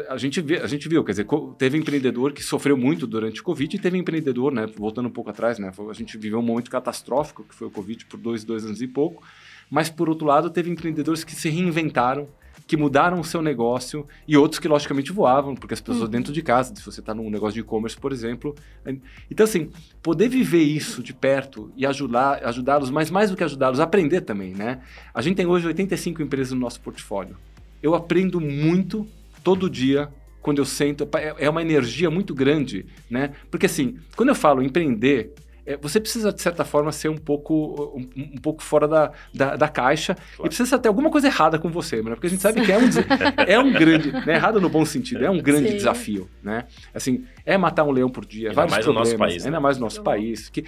[0.09, 1.27] A gente, vê, a gente viu, quer dizer,
[1.59, 4.65] teve empreendedor que sofreu muito durante o Covid e teve empreendedor, né?
[4.65, 5.71] Voltando um pouco atrás, né?
[5.89, 8.87] A gente viveu um momento catastrófico, que foi o Covid por dois, dois anos e
[8.87, 9.23] pouco.
[9.69, 12.27] Mas, por outro lado, teve empreendedores que se reinventaram,
[12.67, 16.09] que mudaram o seu negócio e outros que, logicamente, voavam, porque as pessoas uhum.
[16.09, 18.55] dentro de casa, se você está num negócio de e-commerce, por exemplo.
[19.29, 19.69] Então, assim,
[20.01, 24.53] poder viver isso de perto e ajudar, ajudá-los, mas mais do que ajudá-los, aprender também,
[24.53, 24.81] né?
[25.13, 27.37] A gente tem hoje 85 empresas no nosso portfólio.
[27.83, 29.07] Eu aprendo muito
[29.43, 30.09] todo dia
[30.41, 33.33] quando eu sento, é, é uma energia muito grande, né?
[33.49, 35.33] Porque assim, quando eu falo empreender,
[35.65, 39.55] é, você precisa, de certa forma, ser um pouco, um, um pouco fora da, da,
[39.55, 40.45] da caixa claro.
[40.45, 42.11] e precisa ter alguma coisa errada com você, né?
[42.11, 42.89] porque a gente sabe que é um,
[43.47, 44.35] é um grande, né?
[44.35, 45.77] errado no bom sentido, é um grande Sim.
[45.77, 46.65] desafio, né?
[46.93, 49.57] Assim, é matar um leão por dia, ainda vários mais problemas, no nosso país, ainda
[49.57, 49.61] né?
[49.61, 50.65] mais no nosso país, que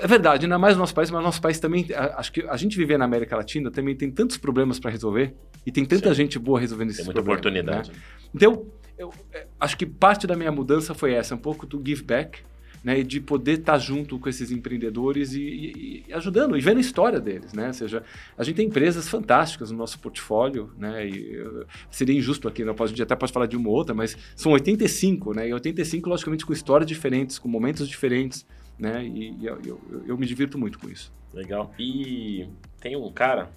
[0.00, 2.56] é verdade, ainda mais no nosso país, mas no nosso país também, acho que a
[2.56, 5.34] gente viver na América Latina também tem tantos problemas para resolver
[5.66, 6.14] e tem tanta Sim.
[6.14, 7.40] gente boa resolvendo esses tem muita problemas.
[7.40, 7.90] oportunidade.
[7.90, 7.96] Né?
[8.34, 12.02] Então, eu, é, acho que parte da minha mudança foi essa, um pouco do give
[12.02, 12.40] back,
[12.82, 16.78] né, e de poder estar tá junto com esses empreendedores e, e, ajudando e vendo
[16.78, 17.68] a história deles, né?
[17.68, 18.02] Ou seja,
[18.36, 21.06] a gente tem empresas fantásticas no nosso portfólio, né?
[21.06, 23.94] E uh, seria injusto aqui, não a gente até pode falar de uma ou outra,
[23.94, 25.48] mas são 85, né?
[25.48, 28.44] E 85 logicamente com histórias diferentes, com momentos diferentes,
[28.78, 29.04] né?
[29.04, 31.12] E, e eu, eu, eu me divirto muito com isso.
[31.32, 31.72] Legal.
[31.78, 32.48] E
[32.80, 33.50] tem um cara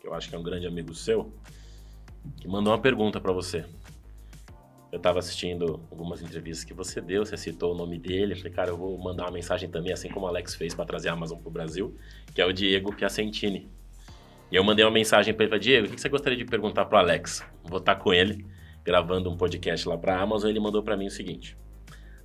[0.00, 1.32] que eu acho que é um grande amigo seu
[2.36, 3.64] que mandou uma pergunta para você.
[4.96, 8.32] Eu estava assistindo algumas entrevistas que você deu, você citou o nome dele.
[8.32, 10.86] Eu falei, cara, eu vou mandar uma mensagem também, assim como o Alex fez para
[10.86, 11.94] trazer a Amazon para o Brasil,
[12.34, 13.68] que é o Diego Piacentini.
[14.50, 16.86] E eu mandei uma mensagem para ele, falei, Diego, o que você gostaria de perguntar
[16.86, 17.44] para o Alex?
[17.62, 18.46] Vou estar com ele,
[18.82, 21.58] gravando um podcast lá para a Amazon, ele mandou para mim o seguinte.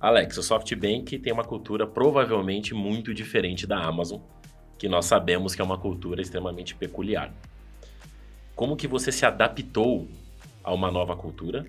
[0.00, 4.18] Alex, o SoftBank tem uma cultura provavelmente muito diferente da Amazon,
[4.78, 7.34] que nós sabemos que é uma cultura extremamente peculiar.
[8.56, 10.08] Como que você se adaptou
[10.64, 11.66] a uma nova cultura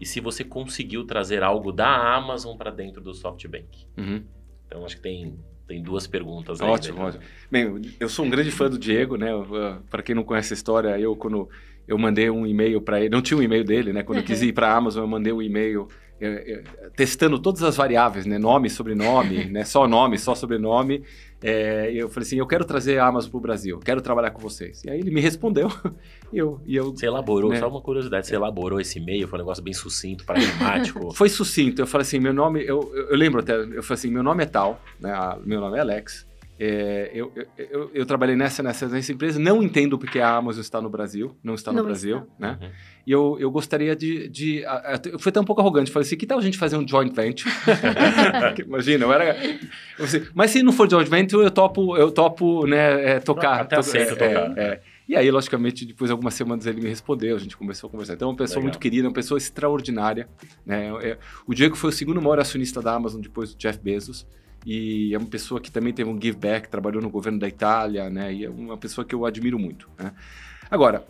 [0.00, 3.86] e se você conseguiu trazer algo da Amazon para dentro do SoftBank.
[3.98, 4.24] Uhum.
[4.66, 6.68] Então, acho que tem, tem duas perguntas aí.
[6.68, 7.22] Ótimo, ótimo.
[7.50, 9.28] Bem, eu sou um grande fã do Diego, né?
[9.90, 11.48] Para quem não conhece a história, eu quando
[11.86, 14.02] eu mandei um e-mail para ele, não tinha um e-mail dele, né?
[14.02, 15.88] Quando eu quis ir para a Amazon, eu mandei um e-mail
[16.20, 18.38] é, é, testando todas as variáveis, né?
[18.38, 19.64] Nome, sobrenome, né?
[19.64, 21.02] Só nome, só sobrenome.
[21.42, 24.40] É, eu falei assim, eu quero trazer a Amazon para o Brasil, quero trabalhar com
[24.40, 24.84] vocês.
[24.84, 25.68] E aí ele me respondeu
[26.32, 26.60] e eu...
[26.66, 27.58] E eu você elaborou, né?
[27.58, 31.12] só uma curiosidade, você elaborou esse e-mail, foi um negócio bem sucinto, pragmático?
[31.14, 34.22] foi sucinto, eu falei assim, meu nome, eu, eu, lembro até, eu falei assim, meu
[34.22, 35.12] nome é tal, né?
[35.44, 36.26] meu nome é Alex,
[36.62, 40.78] é, eu, eu, eu, trabalhei nessa, nessa, nessa, empresa, não entendo porque a Amazon está
[40.78, 42.34] no Brasil, não está no não Brasil, está.
[42.38, 42.58] né?
[42.60, 42.68] Uhum.
[43.06, 44.62] E eu, eu gostaria de, de.
[45.10, 47.14] Eu fui até um pouco arrogante, falei assim: que tal a gente fazer um joint
[47.14, 47.50] venture?
[48.62, 49.42] Imagina, eu era.
[49.98, 53.62] Eu assim, mas se não for joint venture, eu topo, eu topo né, é, tocar.
[53.62, 54.58] Até aceito é, tocar.
[54.58, 57.90] É, e aí, logicamente, depois de algumas semanas ele me respondeu, a gente começou a
[57.90, 58.12] conversar.
[58.12, 58.64] Então, é uma pessoa Legal.
[58.64, 60.28] muito querida, uma pessoa extraordinária.
[60.64, 60.90] Né?
[61.02, 64.26] É, o Diego foi o segundo maior acionista da Amazon depois do Jeff Bezos.
[64.64, 68.10] E é uma pessoa que também teve um give back, trabalhou no governo da Itália,
[68.10, 68.32] né?
[68.32, 70.12] E é uma pessoa que eu admiro muito, né?
[70.70, 71.04] Agora,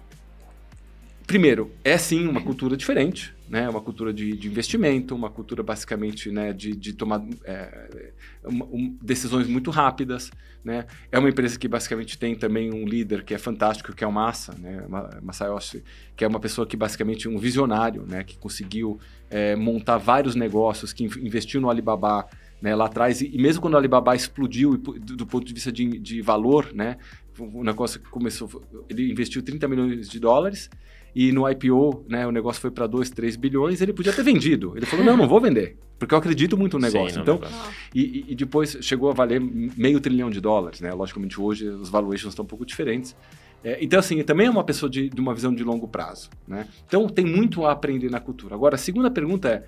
[1.27, 3.69] primeiro, é sim uma cultura diferente, né?
[3.69, 8.09] Uma cultura de, de investimento, uma cultura basicamente né, de, de tomar é,
[8.45, 10.31] um, decisões muito rápidas,
[10.65, 10.87] né?
[11.11, 14.13] É uma empresa que basicamente tem também um líder que é fantástico, que é o
[14.13, 14.85] Massa, né?
[15.23, 15.83] Masayoshi,
[16.17, 18.23] que é uma pessoa que basicamente um visionário, né?
[18.23, 22.29] Que conseguiu é, montar vários negócios, que investiu no Alibaba
[22.61, 25.99] né, lá atrás, e, mesmo quando o Alibaba explodiu do, do ponto de vista de,
[25.99, 26.97] de valor, né,
[27.39, 30.69] o negócio começou, ele investiu 30 milhões de dólares,
[31.15, 34.75] e no IPO, né, o negócio foi para 2, 3 bilhões, ele podia ter vendido.
[34.77, 37.15] Ele falou, não, não vou vender, porque eu acredito muito no negócio.
[37.15, 37.73] Sim, então, negócio.
[37.95, 40.93] E, e, depois chegou a valer meio trilhão de dólares, né?
[40.93, 43.17] Logicamente, hoje os valuations estão um pouco diferentes.
[43.63, 46.67] É, então, assim, também é uma pessoa de, de, uma visão de longo prazo, né?
[46.87, 48.55] Então, tem muito a aprender na cultura.
[48.55, 49.65] Agora, a segunda pergunta é,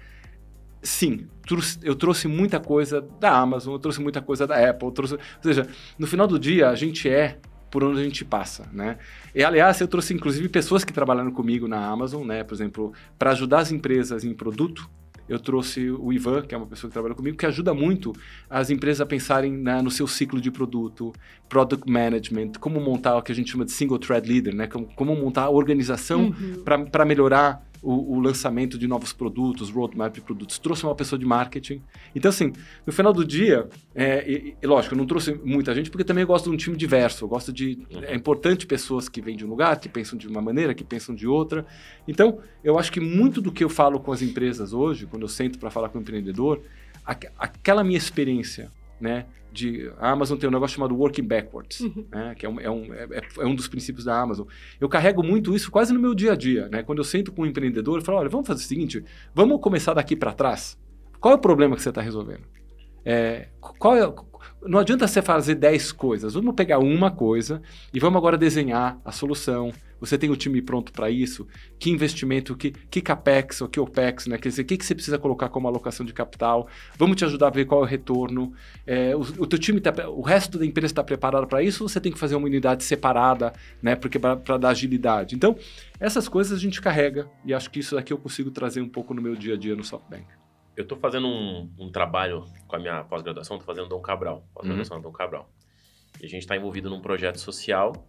[0.83, 1.27] sim,
[1.83, 5.67] eu trouxe muita coisa da Amazon, eu trouxe muita coisa da Apple, trouxe, ou seja,
[5.99, 7.39] no final do dia a gente é
[7.71, 8.99] por onde a gente passa, né?
[9.35, 12.45] E aliás, eu trouxe inclusive pessoas que trabalharam comigo na Amazon, né?
[12.45, 14.91] Por exemplo, para ajudar as empresas em produto,
[15.27, 18.13] eu trouxe o Ivan, que é uma pessoa que trabalha comigo, que ajuda muito
[18.51, 21.15] as empresas a pensarem na, no seu ciclo de produto,
[21.49, 24.67] product management, como montar o que a gente chama de single thread leader, né?
[24.67, 26.63] Como, como montar a organização uhum.
[26.65, 31.27] para melhorar o, o, lançamento de novos produtos, roadmap de produtos, trouxe uma pessoa de
[31.27, 31.83] marketing.
[32.15, 32.53] Então, assim,
[32.87, 36.23] no final do dia, é, e, e, lógico, eu não trouxe muita gente, porque também
[36.23, 37.25] eu gosto de um time diverso.
[37.25, 37.85] Eu gosto de.
[37.91, 38.05] Uhum.
[38.05, 41.15] É importante pessoas que vêm de um lugar, que pensam de uma maneira, que pensam
[41.15, 41.67] de outra.
[42.07, 45.29] Então, eu acho que muito do que eu falo com as empresas hoje, quando eu
[45.29, 46.63] sento para falar com o empreendedor,
[47.05, 48.71] aquela minha experiência
[49.03, 49.27] né?
[49.53, 52.07] De, a Amazon tem um negócio chamado Working Backwards, uhum.
[52.11, 52.35] né?
[52.35, 53.07] que é um, é, um, é,
[53.39, 54.47] é, um dos princípios da Amazon.
[54.81, 56.69] Eu carrego muito isso quase no meu dia a dia.
[56.69, 56.83] Né?
[56.83, 59.93] Quando eu sento com um empreendedor, eu falo, olha, vamos fazer o seguinte, vamos começar
[59.95, 60.79] daqui para trás.
[61.21, 62.43] Qual é o problema que você está resolvendo?
[63.05, 64.13] É, qual é,
[64.65, 66.35] não adianta você fazer 10 coisas.
[66.35, 67.61] Vamos pegar uma coisa
[67.93, 69.73] e vamos agora desenhar a solução.
[70.03, 71.47] Você tem o time pronto para isso?
[71.79, 74.37] Que investimento, que, que capex ou que opex, né?
[74.37, 76.67] Quer dizer, o que, que você precisa colocar como alocação de capital?
[76.99, 78.53] Vamos te ajudar a ver qual é o retorno.
[78.85, 81.85] É, o, o teu time, tá, o resto da empresa está preparado para isso?
[81.85, 83.95] Ou você tem que fazer uma unidade separada, né?
[83.95, 85.37] Porque para dar agilidade.
[85.37, 85.57] Então,
[86.01, 89.15] essas coisas a gente carrega e acho que isso daqui eu consigo trazer um pouco
[89.15, 90.27] no meu dia a dia no SoftBank.
[90.77, 94.97] Eu estou fazendo um, um, trabalho com a minha pós-graduação, estou fazendo Dom Cabral, pós-graduação
[94.97, 95.03] uhum.
[95.03, 95.49] Dom Cabral.
[96.21, 98.09] E a gente está envolvido num projeto social,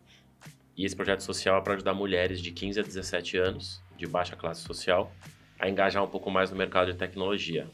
[0.76, 4.36] e esse projeto social é para ajudar mulheres de 15 a 17 anos, de baixa
[4.36, 5.12] classe social,
[5.60, 7.68] a engajar um pouco mais no mercado de tecnologia.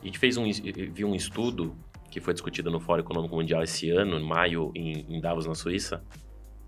[0.00, 0.44] A gente fez um,
[0.92, 1.76] viu um estudo
[2.10, 5.54] que foi discutido no Fórum Econômico Mundial esse ano, em maio, em, em Davos, na
[5.54, 6.04] Suíça,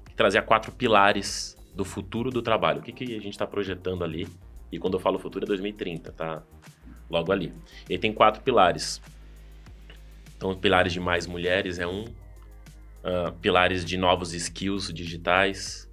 [0.07, 2.81] que trazia quatro pilares do futuro do trabalho.
[2.81, 4.27] O que, que a gente está projetando ali?
[4.71, 6.43] E quando eu falo futuro é 2030, tá?
[7.09, 7.53] logo ali.
[7.89, 9.01] Ele tem quatro pilares.
[10.37, 12.05] Então, pilares de mais mulheres é um,
[13.05, 15.91] uh, pilares de novos skills digitais,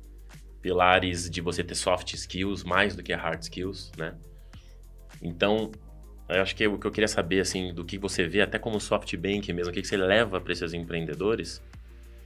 [0.61, 4.15] pilares de você ter soft skills mais do que hard skills, né?
[5.21, 5.71] Então,
[6.29, 8.79] eu acho que o que eu queria saber, assim, do que você vê, até como
[8.79, 11.61] SoftBank mesmo, o que você leva para esses empreendedores,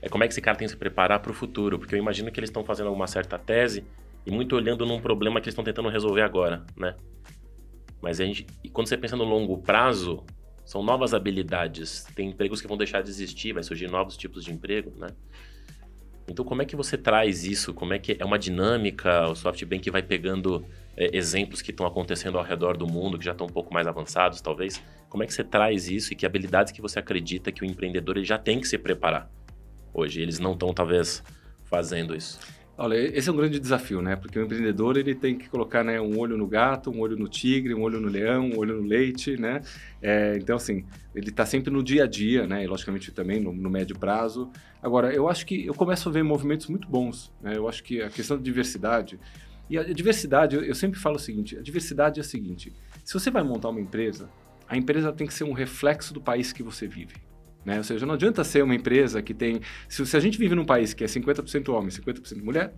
[0.00, 1.98] é como é que esse cara tem que se preparar para o futuro, porque eu
[1.98, 3.84] imagino que eles estão fazendo alguma certa tese
[4.24, 6.94] e muito olhando num problema que eles estão tentando resolver agora, né?
[8.00, 10.24] Mas a gente, e quando você pensa no longo prazo,
[10.66, 12.04] são novas habilidades.
[12.14, 15.08] Tem empregos que vão deixar de existir, vai surgir novos tipos de emprego, né?
[16.28, 17.72] Então, como é que você traz isso?
[17.72, 19.28] Como é que é uma dinâmica?
[19.28, 23.30] O SoftBank vai pegando é, exemplos que estão acontecendo ao redor do mundo, que já
[23.30, 24.82] estão um pouco mais avançados, talvez.
[25.08, 28.16] Como é que você traz isso e que habilidades que você acredita que o empreendedor
[28.16, 29.30] ele já tem que se preparar
[29.94, 30.20] hoje?
[30.20, 31.22] Eles não estão, talvez,
[31.62, 32.40] fazendo isso.
[32.78, 34.16] Olha, esse é um grande desafio, né?
[34.16, 37.26] Porque o empreendedor ele tem que colocar né, um olho no gato, um olho no
[37.26, 39.62] tigre, um olho no leão, um olho no leite, né?
[40.02, 40.84] É, então, assim,
[41.14, 42.64] ele está sempre no dia a dia, né?
[42.64, 44.50] E, logicamente, também no, no, médio prazo.
[44.82, 47.56] Agora, eu acho que eu começo a ver movimentos muito bons, né?
[47.56, 49.18] Eu acho que a questão da diversidade...
[49.68, 52.72] E a diversidade, eu, eu sempre falo o seguinte, a diversidade é a seguinte,
[53.04, 54.30] se você vai montar uma empresa,
[54.68, 57.14] a empresa tem que ser um reflexo do país que você vive.
[57.66, 57.78] Né?
[57.78, 59.60] Ou seja, não adianta ser uma empresa que tem.
[59.88, 62.72] Se, se a gente vive num país que é 50% homem, 50% mulher,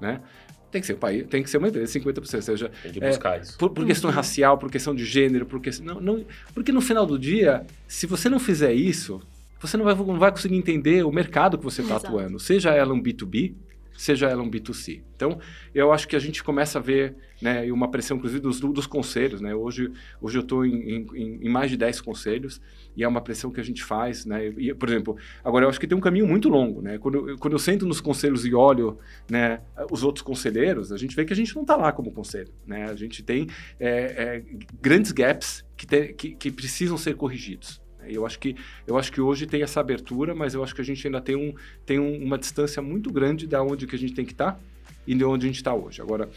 [0.00, 0.22] né?
[0.70, 3.00] Tem que ser um país, tem que ser uma empresa 50%, ou seja, tem que
[3.00, 3.58] buscar é, isso.
[3.58, 6.24] Por, por questão racial, por questão de gênero, por questão, não, não,
[6.54, 9.20] porque no final do dia, se você não fizer isso,
[9.60, 12.94] você não vai, não vai conseguir entender o mercado que você está atuando, seja ela
[12.94, 13.54] um B2B,
[13.98, 15.02] seja ela um B2C.
[15.16, 15.40] Então,
[15.74, 19.40] eu acho que a gente começa a ver né, uma pressão, inclusive, dos, dos conselhos.
[19.40, 19.54] Né?
[19.54, 22.60] Hoje, hoje eu estou em, em, em, mais de 10 conselhos
[22.96, 24.26] e é uma pressão que a gente faz.
[24.26, 24.48] Né?
[24.56, 26.82] E, por exemplo, agora eu acho que tem um caminho muito longo.
[26.82, 26.98] Né?
[26.98, 28.98] Quando, eu, quando eu sento nos conselhos e olho
[29.30, 32.52] né, os outros conselheiros, a gente vê que a gente não está lá como conselho.
[32.66, 32.84] Né?
[32.84, 33.46] A gente tem
[33.78, 34.44] é, é,
[34.80, 37.80] grandes gaps que, te, que, que precisam ser corrigidos.
[38.06, 40.84] Eu acho que eu acho que hoje tem essa abertura, mas eu acho que a
[40.84, 44.14] gente ainda tem, um, tem um, uma distância muito grande da onde que a gente
[44.14, 44.60] tem que estar tá
[45.06, 46.00] e de onde a gente está hoje.
[46.00, 46.28] Agora,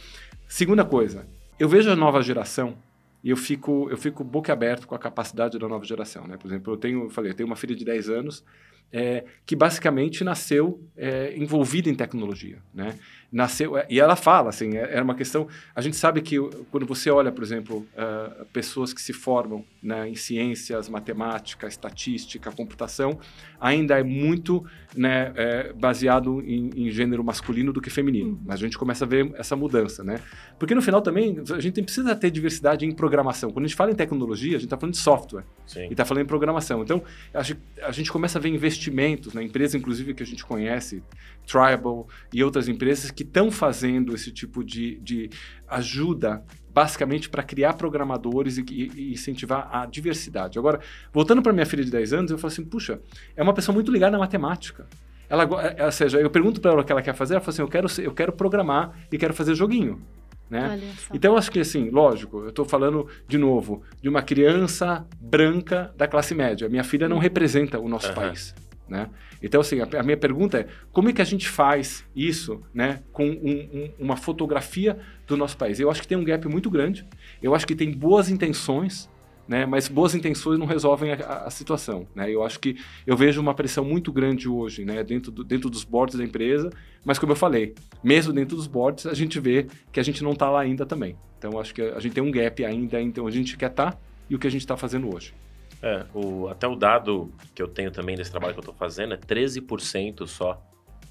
[0.54, 1.26] segunda coisa,
[1.58, 2.78] eu vejo a nova geração
[3.24, 6.38] e eu fico eu fico boca aberto com a capacidade da nova geração, né?
[6.38, 8.46] Por exemplo, eu tenho, eu falei, eu tenho uma filha de 10 anos
[8.92, 13.00] é, que basicamente nasceu é, envolvida em tecnologia, né?
[13.32, 15.48] Nasceu e ela fala assim, é, era uma questão.
[15.74, 16.38] A gente sabe que
[16.70, 22.52] quando você olha, por exemplo, uh, pessoas que se formam né, em ciências, matemática, estatística,
[22.52, 23.20] computação,
[23.60, 24.63] ainda é muito
[24.96, 28.32] né, é, baseado em, em, gênero masculino do que feminino.
[28.32, 28.40] Uhum.
[28.46, 30.20] Mas a gente começa a ver essa mudança, né?
[30.60, 33.52] Porque no final também a gente precisa ter diversidade em programação.
[33.52, 35.88] Quando a gente fala em tecnologia, a gente está falando de software Sim.
[35.88, 36.84] e está falando em programação.
[36.84, 37.04] Então
[37.34, 40.46] a gente, a gente começa a ver investimentos na né, empresa, inclusive que a gente
[40.46, 41.04] conhece,
[41.46, 45.30] Tribal e outras empresas que estão fazendo esse tipo de, de
[45.68, 50.58] ajuda basicamente para criar programadores e, e, incentivar a diversidade.
[50.58, 50.80] Agora,
[51.12, 53.00] voltando para minha filha de 10 anos, eu falo assim, puxa,
[53.36, 54.88] é uma pessoa muito ligada à matemática.
[55.30, 57.54] Ela, é, ou seja, eu pergunto para ela o que ela quer fazer, ela fala
[57.54, 60.02] assim, eu quero, eu quero programar e quero fazer joguinho.
[60.50, 60.80] Né?
[61.12, 66.08] Então, acho que assim, lógico, eu estou falando de novo de uma criança branca da
[66.08, 66.70] classe média.
[66.70, 67.22] Minha filha não uhum.
[67.22, 68.14] representa o nosso uhum.
[68.14, 68.54] país.
[68.94, 69.10] Né?
[69.42, 73.02] Então, assim, a, a, minha pergunta é, como é que a gente faz isso né,
[73.12, 75.80] com um, um, uma fotografia do nosso país?
[75.80, 77.04] Eu acho que tem um gap muito grande,
[77.42, 79.10] eu acho que tem boas intenções,
[79.48, 82.08] né, mas boas intenções não resolvem a, a, a, situação.
[82.14, 82.30] Né?
[82.30, 82.78] Eu acho que
[83.08, 86.70] eu vejo uma pressão muito grande hoje né, dentro, do, dentro dos boards da empresa,
[87.04, 90.34] mas como eu falei, mesmo dentro dos boards, a gente vê que a gente não
[90.34, 91.18] está lá ainda também.
[91.40, 93.94] Então, acho que a, gente tem um gap ainda entre onde a gente quer estar
[93.94, 93.98] tá
[94.30, 95.34] e o que a gente está fazendo hoje.
[95.84, 99.15] É, o, até o dado que eu tenho também desse trabalho que eu estou fazendo
[99.15, 100.65] é 13% só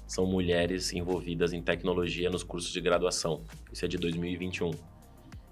[0.07, 3.43] são mulheres envolvidas em tecnologia nos cursos de graduação.
[3.71, 4.71] Isso é de 2021.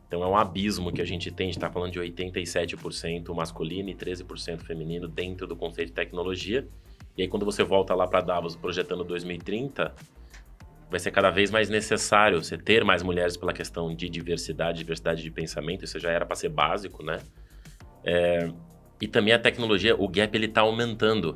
[0.07, 3.89] Então é um abismo que a gente tem, a gente está falando de 87% masculino
[3.89, 6.67] e 13% feminino dentro do conceito de tecnologia.
[7.15, 9.93] E aí quando você volta lá para Davos projetando 2030,
[10.89, 15.21] vai ser cada vez mais necessário você ter mais mulheres pela questão de diversidade, diversidade
[15.21, 17.19] de pensamento, isso já era para ser básico, né?
[18.03, 18.51] É,
[19.01, 21.35] e também a tecnologia, o gap ele está aumentando,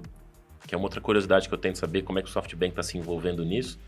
[0.68, 2.72] que é uma outra curiosidade que eu tenho de saber como é que o SoftBank
[2.72, 3.80] está se envolvendo nisso,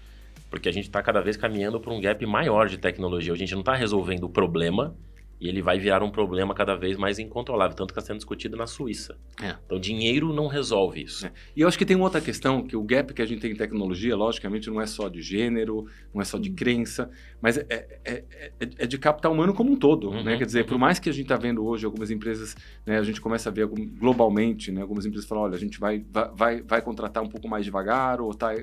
[0.49, 3.31] porque a gente está cada vez caminhando para um gap maior de tecnologia.
[3.31, 4.95] A gente não está resolvendo o problema,
[5.39, 8.57] e ele vai virar um problema cada vez mais incontrolável, tanto que está sendo discutido
[8.57, 9.17] na Suíça.
[9.41, 9.55] É.
[9.65, 11.27] Então, dinheiro não resolve isso.
[11.27, 11.31] É.
[11.55, 13.51] E eu acho que tem uma outra questão, que o gap que a gente tem
[13.51, 16.55] em tecnologia, logicamente, não é só de gênero, não é só de hum.
[16.55, 18.23] crença, mas é, é,
[18.59, 20.09] é, é de capital humano como um todo.
[20.09, 20.17] Né?
[20.17, 20.37] Uhum, né?
[20.37, 20.69] Quer dizer, uhum.
[20.69, 23.51] por mais que a gente está vendo hoje algumas empresas, né, a gente começa a
[23.51, 27.47] ver globalmente, né, algumas empresas falam, olha, a gente vai, vai, vai contratar um pouco
[27.47, 28.53] mais devagar, ou tá...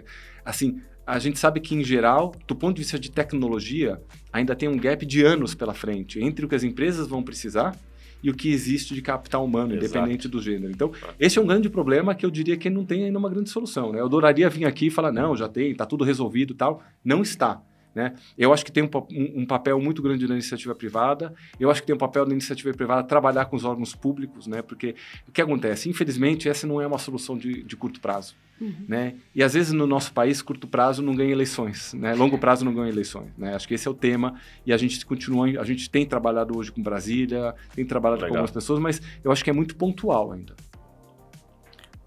[0.45, 4.01] Assim, a gente sabe que, em geral, do ponto de vista de tecnologia,
[4.33, 7.77] ainda tem um gap de anos pela frente entre o que as empresas vão precisar
[8.23, 9.85] e o que existe de capital humano, Exato.
[9.85, 10.73] independente do gênero.
[10.73, 10.90] Então,
[11.21, 13.93] esse é um grande problema que eu diria que não tem ainda uma grande solução.
[13.93, 14.01] Né?
[14.01, 16.83] Eu adoraria vir aqui e falar, não, já tem, está tudo resolvido tal.
[17.05, 17.61] Não está.
[17.95, 18.14] Né?
[18.37, 21.81] Eu acho que tem um, um, um, papel muito grande da iniciativa privada, eu acho
[21.81, 24.62] que tem um papel da iniciativa privada trabalhar com os órgãos públicos, né?
[24.62, 24.97] porque
[25.29, 25.88] o que acontece?
[25.88, 28.35] Infelizmente, essa não é uma solução de, de curto prazo.
[28.61, 28.85] Uhum.
[28.88, 29.14] Né?
[29.35, 32.14] E às vezes no nosso país, curto prazo não ganha eleições, né?
[32.14, 33.31] longo prazo não ganha eleições.
[33.37, 33.55] Né?
[33.55, 36.71] Acho que esse é o tema e a gente continua, a gente tem trabalhado hoje
[36.71, 38.31] com Brasília, tem trabalhado Legal.
[38.31, 40.55] com algumas pessoas, mas eu acho que é muito pontual ainda.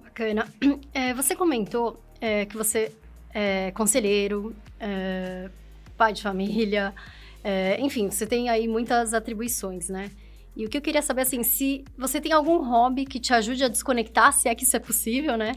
[0.03, 0.47] Bacana.
[0.93, 2.91] É, você comentou é, que você
[3.33, 5.49] é conselheiro, é,
[5.95, 6.93] pai de família,
[7.43, 10.09] é, enfim, você tem aí muitas atribuições, né?
[10.55, 13.63] E o que eu queria saber, assim, se você tem algum hobby que te ajude
[13.63, 15.51] a desconectar, se é que isso é possível, né?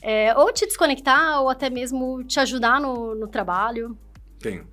[0.00, 3.96] É, ou te desconectar, ou até mesmo te ajudar no, no trabalho?
[4.38, 4.66] Tenho.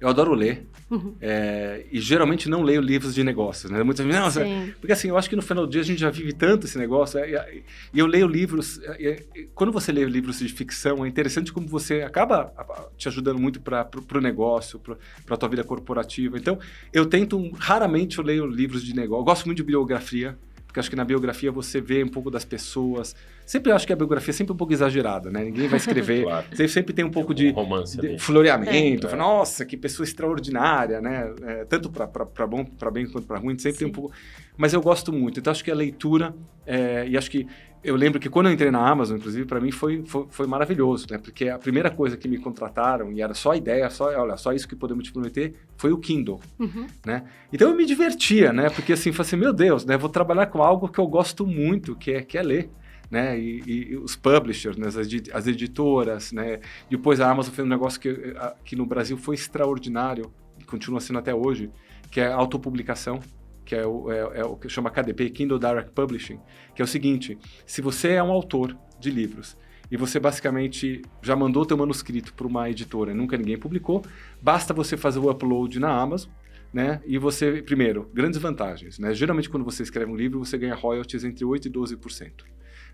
[0.00, 0.66] Eu adoro ler.
[0.90, 1.14] Uhum.
[1.20, 3.82] É, e geralmente não leio livros de negócios, né?
[3.82, 6.08] Muitas vezes, não, porque assim, eu acho que no final do dia a gente já
[6.08, 7.18] vive tanto esse negócio.
[7.18, 7.62] É,
[7.92, 8.80] e eu leio livros.
[8.84, 9.22] É,
[9.54, 12.52] quando você lê livros de ficção, é interessante como você acaba
[12.96, 14.96] te ajudando muito para o negócio, para
[15.28, 16.38] a tua vida corporativa.
[16.38, 16.58] Então,
[16.92, 19.20] eu tento, raramente eu leio livros de negócio.
[19.20, 20.38] Eu gosto muito de biografia
[20.68, 23.16] porque acho que na biografia você vê um pouco das pessoas.
[23.48, 25.42] Sempre acho que a biografia é sempre um pouco exagerada, né?
[25.44, 26.24] Ninguém vai escrever.
[26.28, 26.46] claro.
[26.52, 29.06] Você sempre tem um pouco tem um de, romance de floreamento.
[29.06, 29.16] É.
[29.16, 31.32] Nossa, que pessoa extraordinária, né?
[31.40, 33.78] É, tanto para bom, para bem quanto para ruim, sempre Sim.
[33.78, 34.12] tem um pouco.
[34.54, 35.40] Mas eu gosto muito.
[35.40, 36.34] Então acho que a leitura
[36.66, 37.46] é, e acho que
[37.82, 41.06] eu lembro que quando eu entrei na Amazon, inclusive, para mim foi, foi, foi, maravilhoso,
[41.10, 41.16] né?
[41.16, 44.52] Porque a primeira coisa que me contrataram, e era só a ideia, só, olha, só
[44.52, 46.86] isso que podemos te prometer, foi o Kindle, uhum.
[47.06, 47.24] né?
[47.50, 48.68] Então eu me divertia, né?
[48.68, 49.96] Porque assim, falei assim, meu Deus, né?
[49.96, 52.70] Vou trabalhar com algo que eu gosto muito, que é, que é ler.
[53.10, 57.70] Né, e, e, os publishers, né, as, as, editoras, né, depois a Amazon fez um
[57.70, 58.34] negócio que,
[58.66, 61.70] que no Brasil foi extraordinário, e continua sendo até hoje,
[62.10, 63.20] que é a autopublicação
[63.68, 66.40] que é o, é, é o que chama KDP, Kindle Direct Publishing,
[66.74, 69.58] que é o seguinte: se você é um autor de livros
[69.90, 74.02] e você basicamente já mandou teu manuscrito para uma editora, nunca ninguém publicou,
[74.40, 76.30] basta você fazer o upload na Amazon,
[76.72, 77.02] né?
[77.06, 79.12] E você, primeiro, grandes vantagens, né?
[79.12, 82.32] Geralmente quando você escreve um livro, você ganha royalties entre 8 e 12%.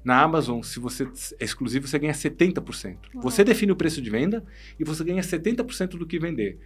[0.04, 1.08] Na Amazon, se você
[1.40, 2.96] é exclusivo, você ganha 70%.
[3.14, 3.20] Uhum.
[3.22, 4.44] Você define o preço de venda
[4.78, 6.58] e você ganha 70% do que vender.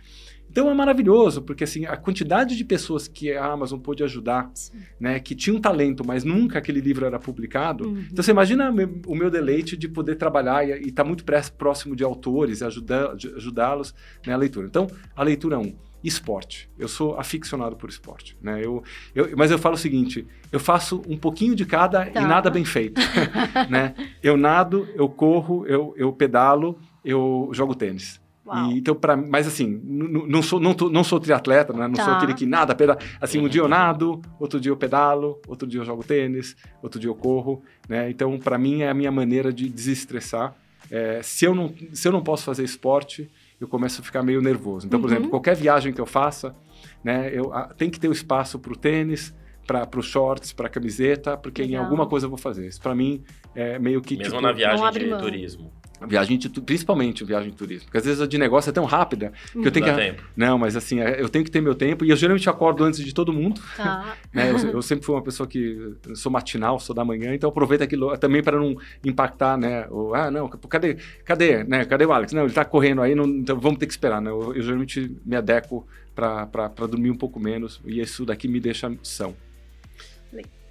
[0.50, 4.50] Então é maravilhoso, porque assim, a quantidade de pessoas que a Amazon pôde ajudar,
[4.98, 7.88] né, que tinham talento, mas nunca aquele livro era publicado.
[7.88, 8.04] Uhum.
[8.10, 8.70] Então você imagina
[9.06, 11.24] o meu deleite de poder trabalhar e estar tá muito
[11.56, 13.94] próximo de autores e ajudá-los
[14.26, 14.66] na leitura.
[14.66, 16.70] Então, a leitura é um esporte.
[16.78, 18.64] Eu sou aficionado por esporte, né?
[18.64, 18.82] Eu,
[19.14, 22.20] eu, mas eu falo o seguinte: eu faço um pouquinho de cada tá.
[22.20, 23.00] e nada bem feito,
[23.68, 23.94] né?
[24.22, 28.20] Eu nado, eu corro, eu, eu pedalo, eu jogo tênis.
[28.56, 31.86] E, então, para, mas assim, não sou, não, não sou triatleta, né?
[31.86, 32.04] não tá.
[32.04, 32.98] sou aquele que nada, pedala.
[33.20, 36.98] Assim, um dia eu nado, outro dia eu pedalo, outro dia eu jogo tênis, outro
[36.98, 38.08] dia eu corro, né?
[38.08, 40.54] Então, para mim é a minha maneira de desestressar.
[40.90, 43.30] É, se eu não, se eu não posso fazer esporte,
[43.60, 44.86] eu começo a ficar meio nervoso.
[44.86, 45.16] Então, por uhum.
[45.16, 46.54] exemplo, qualquer viagem que eu faça,
[47.02, 49.34] né, eu a, tem que ter o um espaço para o tênis,
[49.66, 51.82] para os shorts, para a camiseta, porque Legal.
[51.82, 52.66] em alguma coisa eu vou fazer.
[52.66, 53.22] Isso para mim
[53.54, 55.72] é meio que mesmo tipo, na viagem de turismo.
[56.06, 57.86] Viagem de, principalmente viagem de turismo.
[57.86, 59.92] Porque às vezes a de negócio é tão rápida que eu tenho que.
[59.92, 60.22] Tempo.
[60.36, 62.04] Não, mas assim, é, eu tenho que ter meu tempo.
[62.04, 63.60] E eu geralmente acordo antes de todo mundo.
[63.76, 64.16] Tá.
[64.32, 64.50] né?
[64.50, 68.16] eu, eu, sempre fui uma pessoa que sou matinal, sou da manhã, então aproveito aquilo
[68.18, 69.86] também para não impactar, né?
[69.90, 71.84] O, ah, não, cadê, cadê, né?
[71.84, 72.32] Cadê o Alex?
[72.32, 74.30] Não, ele está correndo aí, não, então vamos ter que esperar, né?
[74.30, 78.92] Eu, eu geralmente me adequo para dormir um pouco menos e isso daqui me deixa
[79.02, 79.34] são.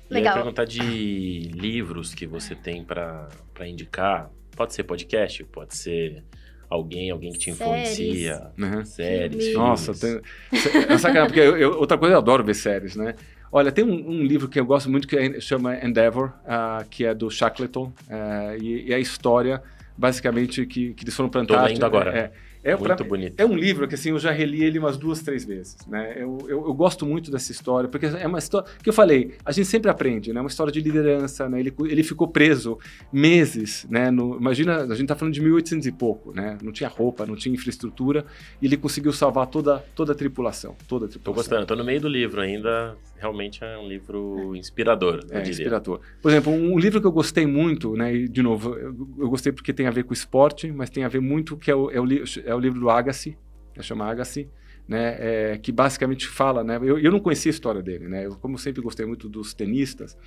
[0.09, 0.35] Legal.
[0.35, 3.27] Eu ia perguntar de livros que você tem para
[3.65, 6.23] indicar Pode ser podcast, pode ser
[6.69, 8.85] alguém, alguém que te influencia, séries, uhum.
[8.85, 10.19] séries Nossa, tem...
[10.89, 13.13] é sacanagem, porque eu, eu, outra coisa eu adoro ver séries, né?
[13.51, 17.05] Olha, tem um, um, livro que eu gosto muito que é, chama Endeavor, uh, que
[17.05, 19.61] é do Shackleton, uh, e, e, a história,
[19.95, 21.71] basicamente, que, que eles foram plantados.
[21.71, 22.17] Estou lendo agora.
[22.17, 22.31] É,
[22.71, 23.39] é, muito pra, bonito.
[23.39, 26.13] É um livro que assim eu já reli ele umas duas, três vezes, né?
[26.17, 29.51] Eu, eu, eu, gosto muito dessa história porque é uma história que eu falei, a
[29.51, 30.41] gente sempre aprende, né?
[30.41, 31.59] Uma história de liderança, né?
[31.59, 32.77] Ele, ele ficou preso
[33.11, 34.11] meses, né?
[34.11, 36.57] No, imagina, a gente tá falando de 1800 e pouco, né?
[36.61, 38.25] Não tinha roupa, não tinha infraestrutura
[38.61, 41.33] e ele conseguiu salvar toda toda a tripulação, toda a tripulação.
[41.33, 42.95] Tô gostando, tô no meio do livro ainda.
[43.19, 45.25] Realmente é um livro inspirador.
[45.31, 46.01] É, inspirador.
[46.21, 48.13] Por exemplo, um livro que eu gostei muito, né?
[48.13, 51.07] E, de novo, eu, eu, gostei porque tem a ver com esporte, mas tem a
[51.07, 52.05] ver muito que é o, é o,
[52.45, 53.37] é o livro do Agassi,
[53.73, 54.49] que chama Agassi,
[54.87, 58.35] né, é, que basicamente fala, né, eu, eu não conhecia a história dele, né, eu,
[58.37, 60.17] como sempre gostei muito dos tenistas,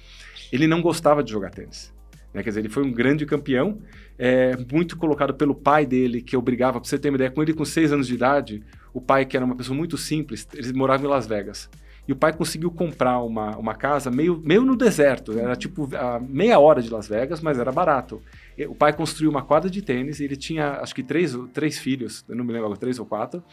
[0.53, 1.93] ele não gostava de jogar tênis.
[2.33, 3.81] Né, quer dizer, ele foi um grande campeão,
[4.19, 7.55] é, muito colocado pelo pai dele, que obrigava, para você ter uma ideia, com ele
[7.55, 8.63] com seis anos de idade,
[8.93, 11.69] o pai, que era uma pessoa muito simples, eles moravam em Las Vegas.
[12.11, 16.19] E o pai conseguiu comprar uma, uma casa meio, meio no deserto, era tipo a
[16.19, 18.21] meia hora de Las Vegas, mas era barato.
[18.69, 22.45] O pai construiu uma quadra de tênis, ele tinha acho que três, três filhos, não
[22.45, 23.45] me lembro, três ou quatro.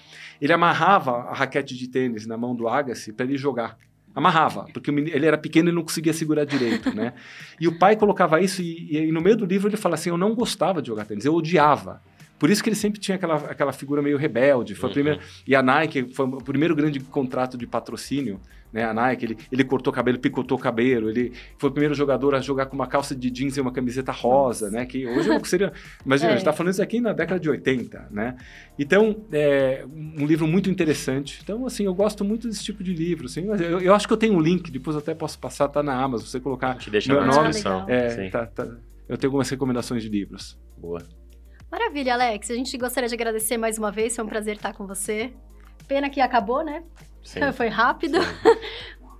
[0.41, 3.77] Ele amarrava a raquete de tênis na mão do Agassi para ele jogar.
[4.15, 7.13] Amarrava, porque ele era pequeno e não conseguia segurar direito, né?
[7.61, 10.17] E o pai colocava isso e, e no meio do livro ele fala assim, eu
[10.17, 12.01] não gostava de jogar tênis, eu odiava.
[12.39, 14.75] Por isso que ele sempre tinha aquela, aquela figura meio rebelde.
[14.75, 14.91] Foi uhum.
[14.91, 18.39] a primeira, e a Nike foi o primeiro grande contrato de patrocínio.
[18.71, 18.83] Né?
[18.83, 21.09] A Nike, ele, ele cortou cabelo, picotou cabelo.
[21.09, 24.11] Ele foi o primeiro jogador a jogar com uma calça de jeans e uma camiseta
[24.11, 24.85] rosa, né?
[24.85, 25.71] Que hoje é seria.
[26.05, 26.33] Imagina, é.
[26.33, 28.35] a gente está falando isso aqui na década de 80, né?
[28.77, 31.39] Então, é um livro muito interessante.
[31.41, 33.25] Então, assim, eu gosto muito desse tipo de livro.
[33.25, 35.81] Assim, eu, eu acho que eu tenho um link, depois eu até posso passar, tá
[35.81, 36.27] na Amazon.
[36.27, 36.75] Você colocar.
[36.75, 37.85] Te deixa meu na nome, descrição.
[37.87, 38.67] É, tá, tá,
[39.07, 40.59] eu tenho algumas recomendações de livros.
[40.77, 41.01] Boa.
[41.71, 42.49] Maravilha, Alex.
[42.49, 44.15] A gente gostaria de agradecer mais uma vez.
[44.15, 45.33] Foi um prazer estar com você.
[45.87, 46.83] Pena que acabou, né?
[47.23, 47.39] Sim.
[47.53, 48.21] Foi rápido.
[48.21, 48.57] Sim.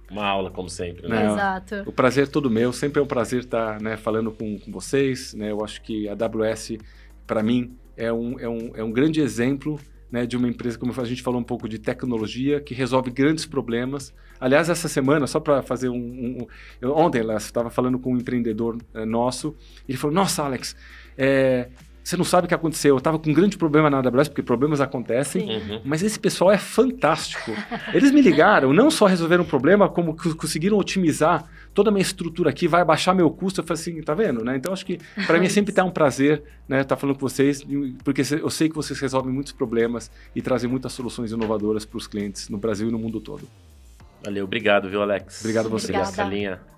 [0.10, 1.26] Uma aula, como sempre, né?
[1.26, 1.84] Exato.
[1.86, 2.72] O prazer é todo meu.
[2.72, 5.34] Sempre é um prazer estar né, falando com, com vocês.
[5.34, 5.52] Né?
[5.52, 6.78] Eu acho que a AWS,
[7.26, 9.78] para mim, é um, é, um, é um grande exemplo
[10.10, 13.46] né, de uma empresa, como a gente falou um pouco de tecnologia, que resolve grandes
[13.46, 14.14] problemas.
[14.40, 16.48] Aliás, essa semana, só para fazer um, um,
[16.80, 19.56] eu, ontem, eu estava falando com um empreendedor é, nosso,
[19.88, 20.76] ele falou: Nossa, Alex,
[21.18, 21.70] é,
[22.08, 22.94] você não sabe o que aconteceu.
[22.94, 25.82] Eu estava com um grande problema na AWS, porque problemas acontecem, uhum.
[25.84, 27.52] mas esse pessoal é fantástico.
[27.94, 31.44] Eles me ligaram, não só resolveram o problema, como conseguiram otimizar
[31.74, 33.60] toda a minha estrutura aqui, vai baixar meu custo.
[33.60, 34.42] Eu falei assim, tá vendo?
[34.42, 34.56] Né?
[34.56, 37.28] Então, acho que para mim é sempre tá um prazer né, estar tá falando com
[37.28, 37.62] vocês,
[38.06, 42.08] porque eu sei que vocês resolvem muitos problemas e trazem muitas soluções inovadoras para os
[42.08, 43.46] clientes no Brasil e no mundo todo.
[44.24, 45.42] Valeu, obrigado, viu, Alex?
[45.42, 45.92] Obrigado a você.
[45.92, 46.24] Obrigada.
[46.24, 46.54] Linha.
[46.54, 46.77] Obrigada.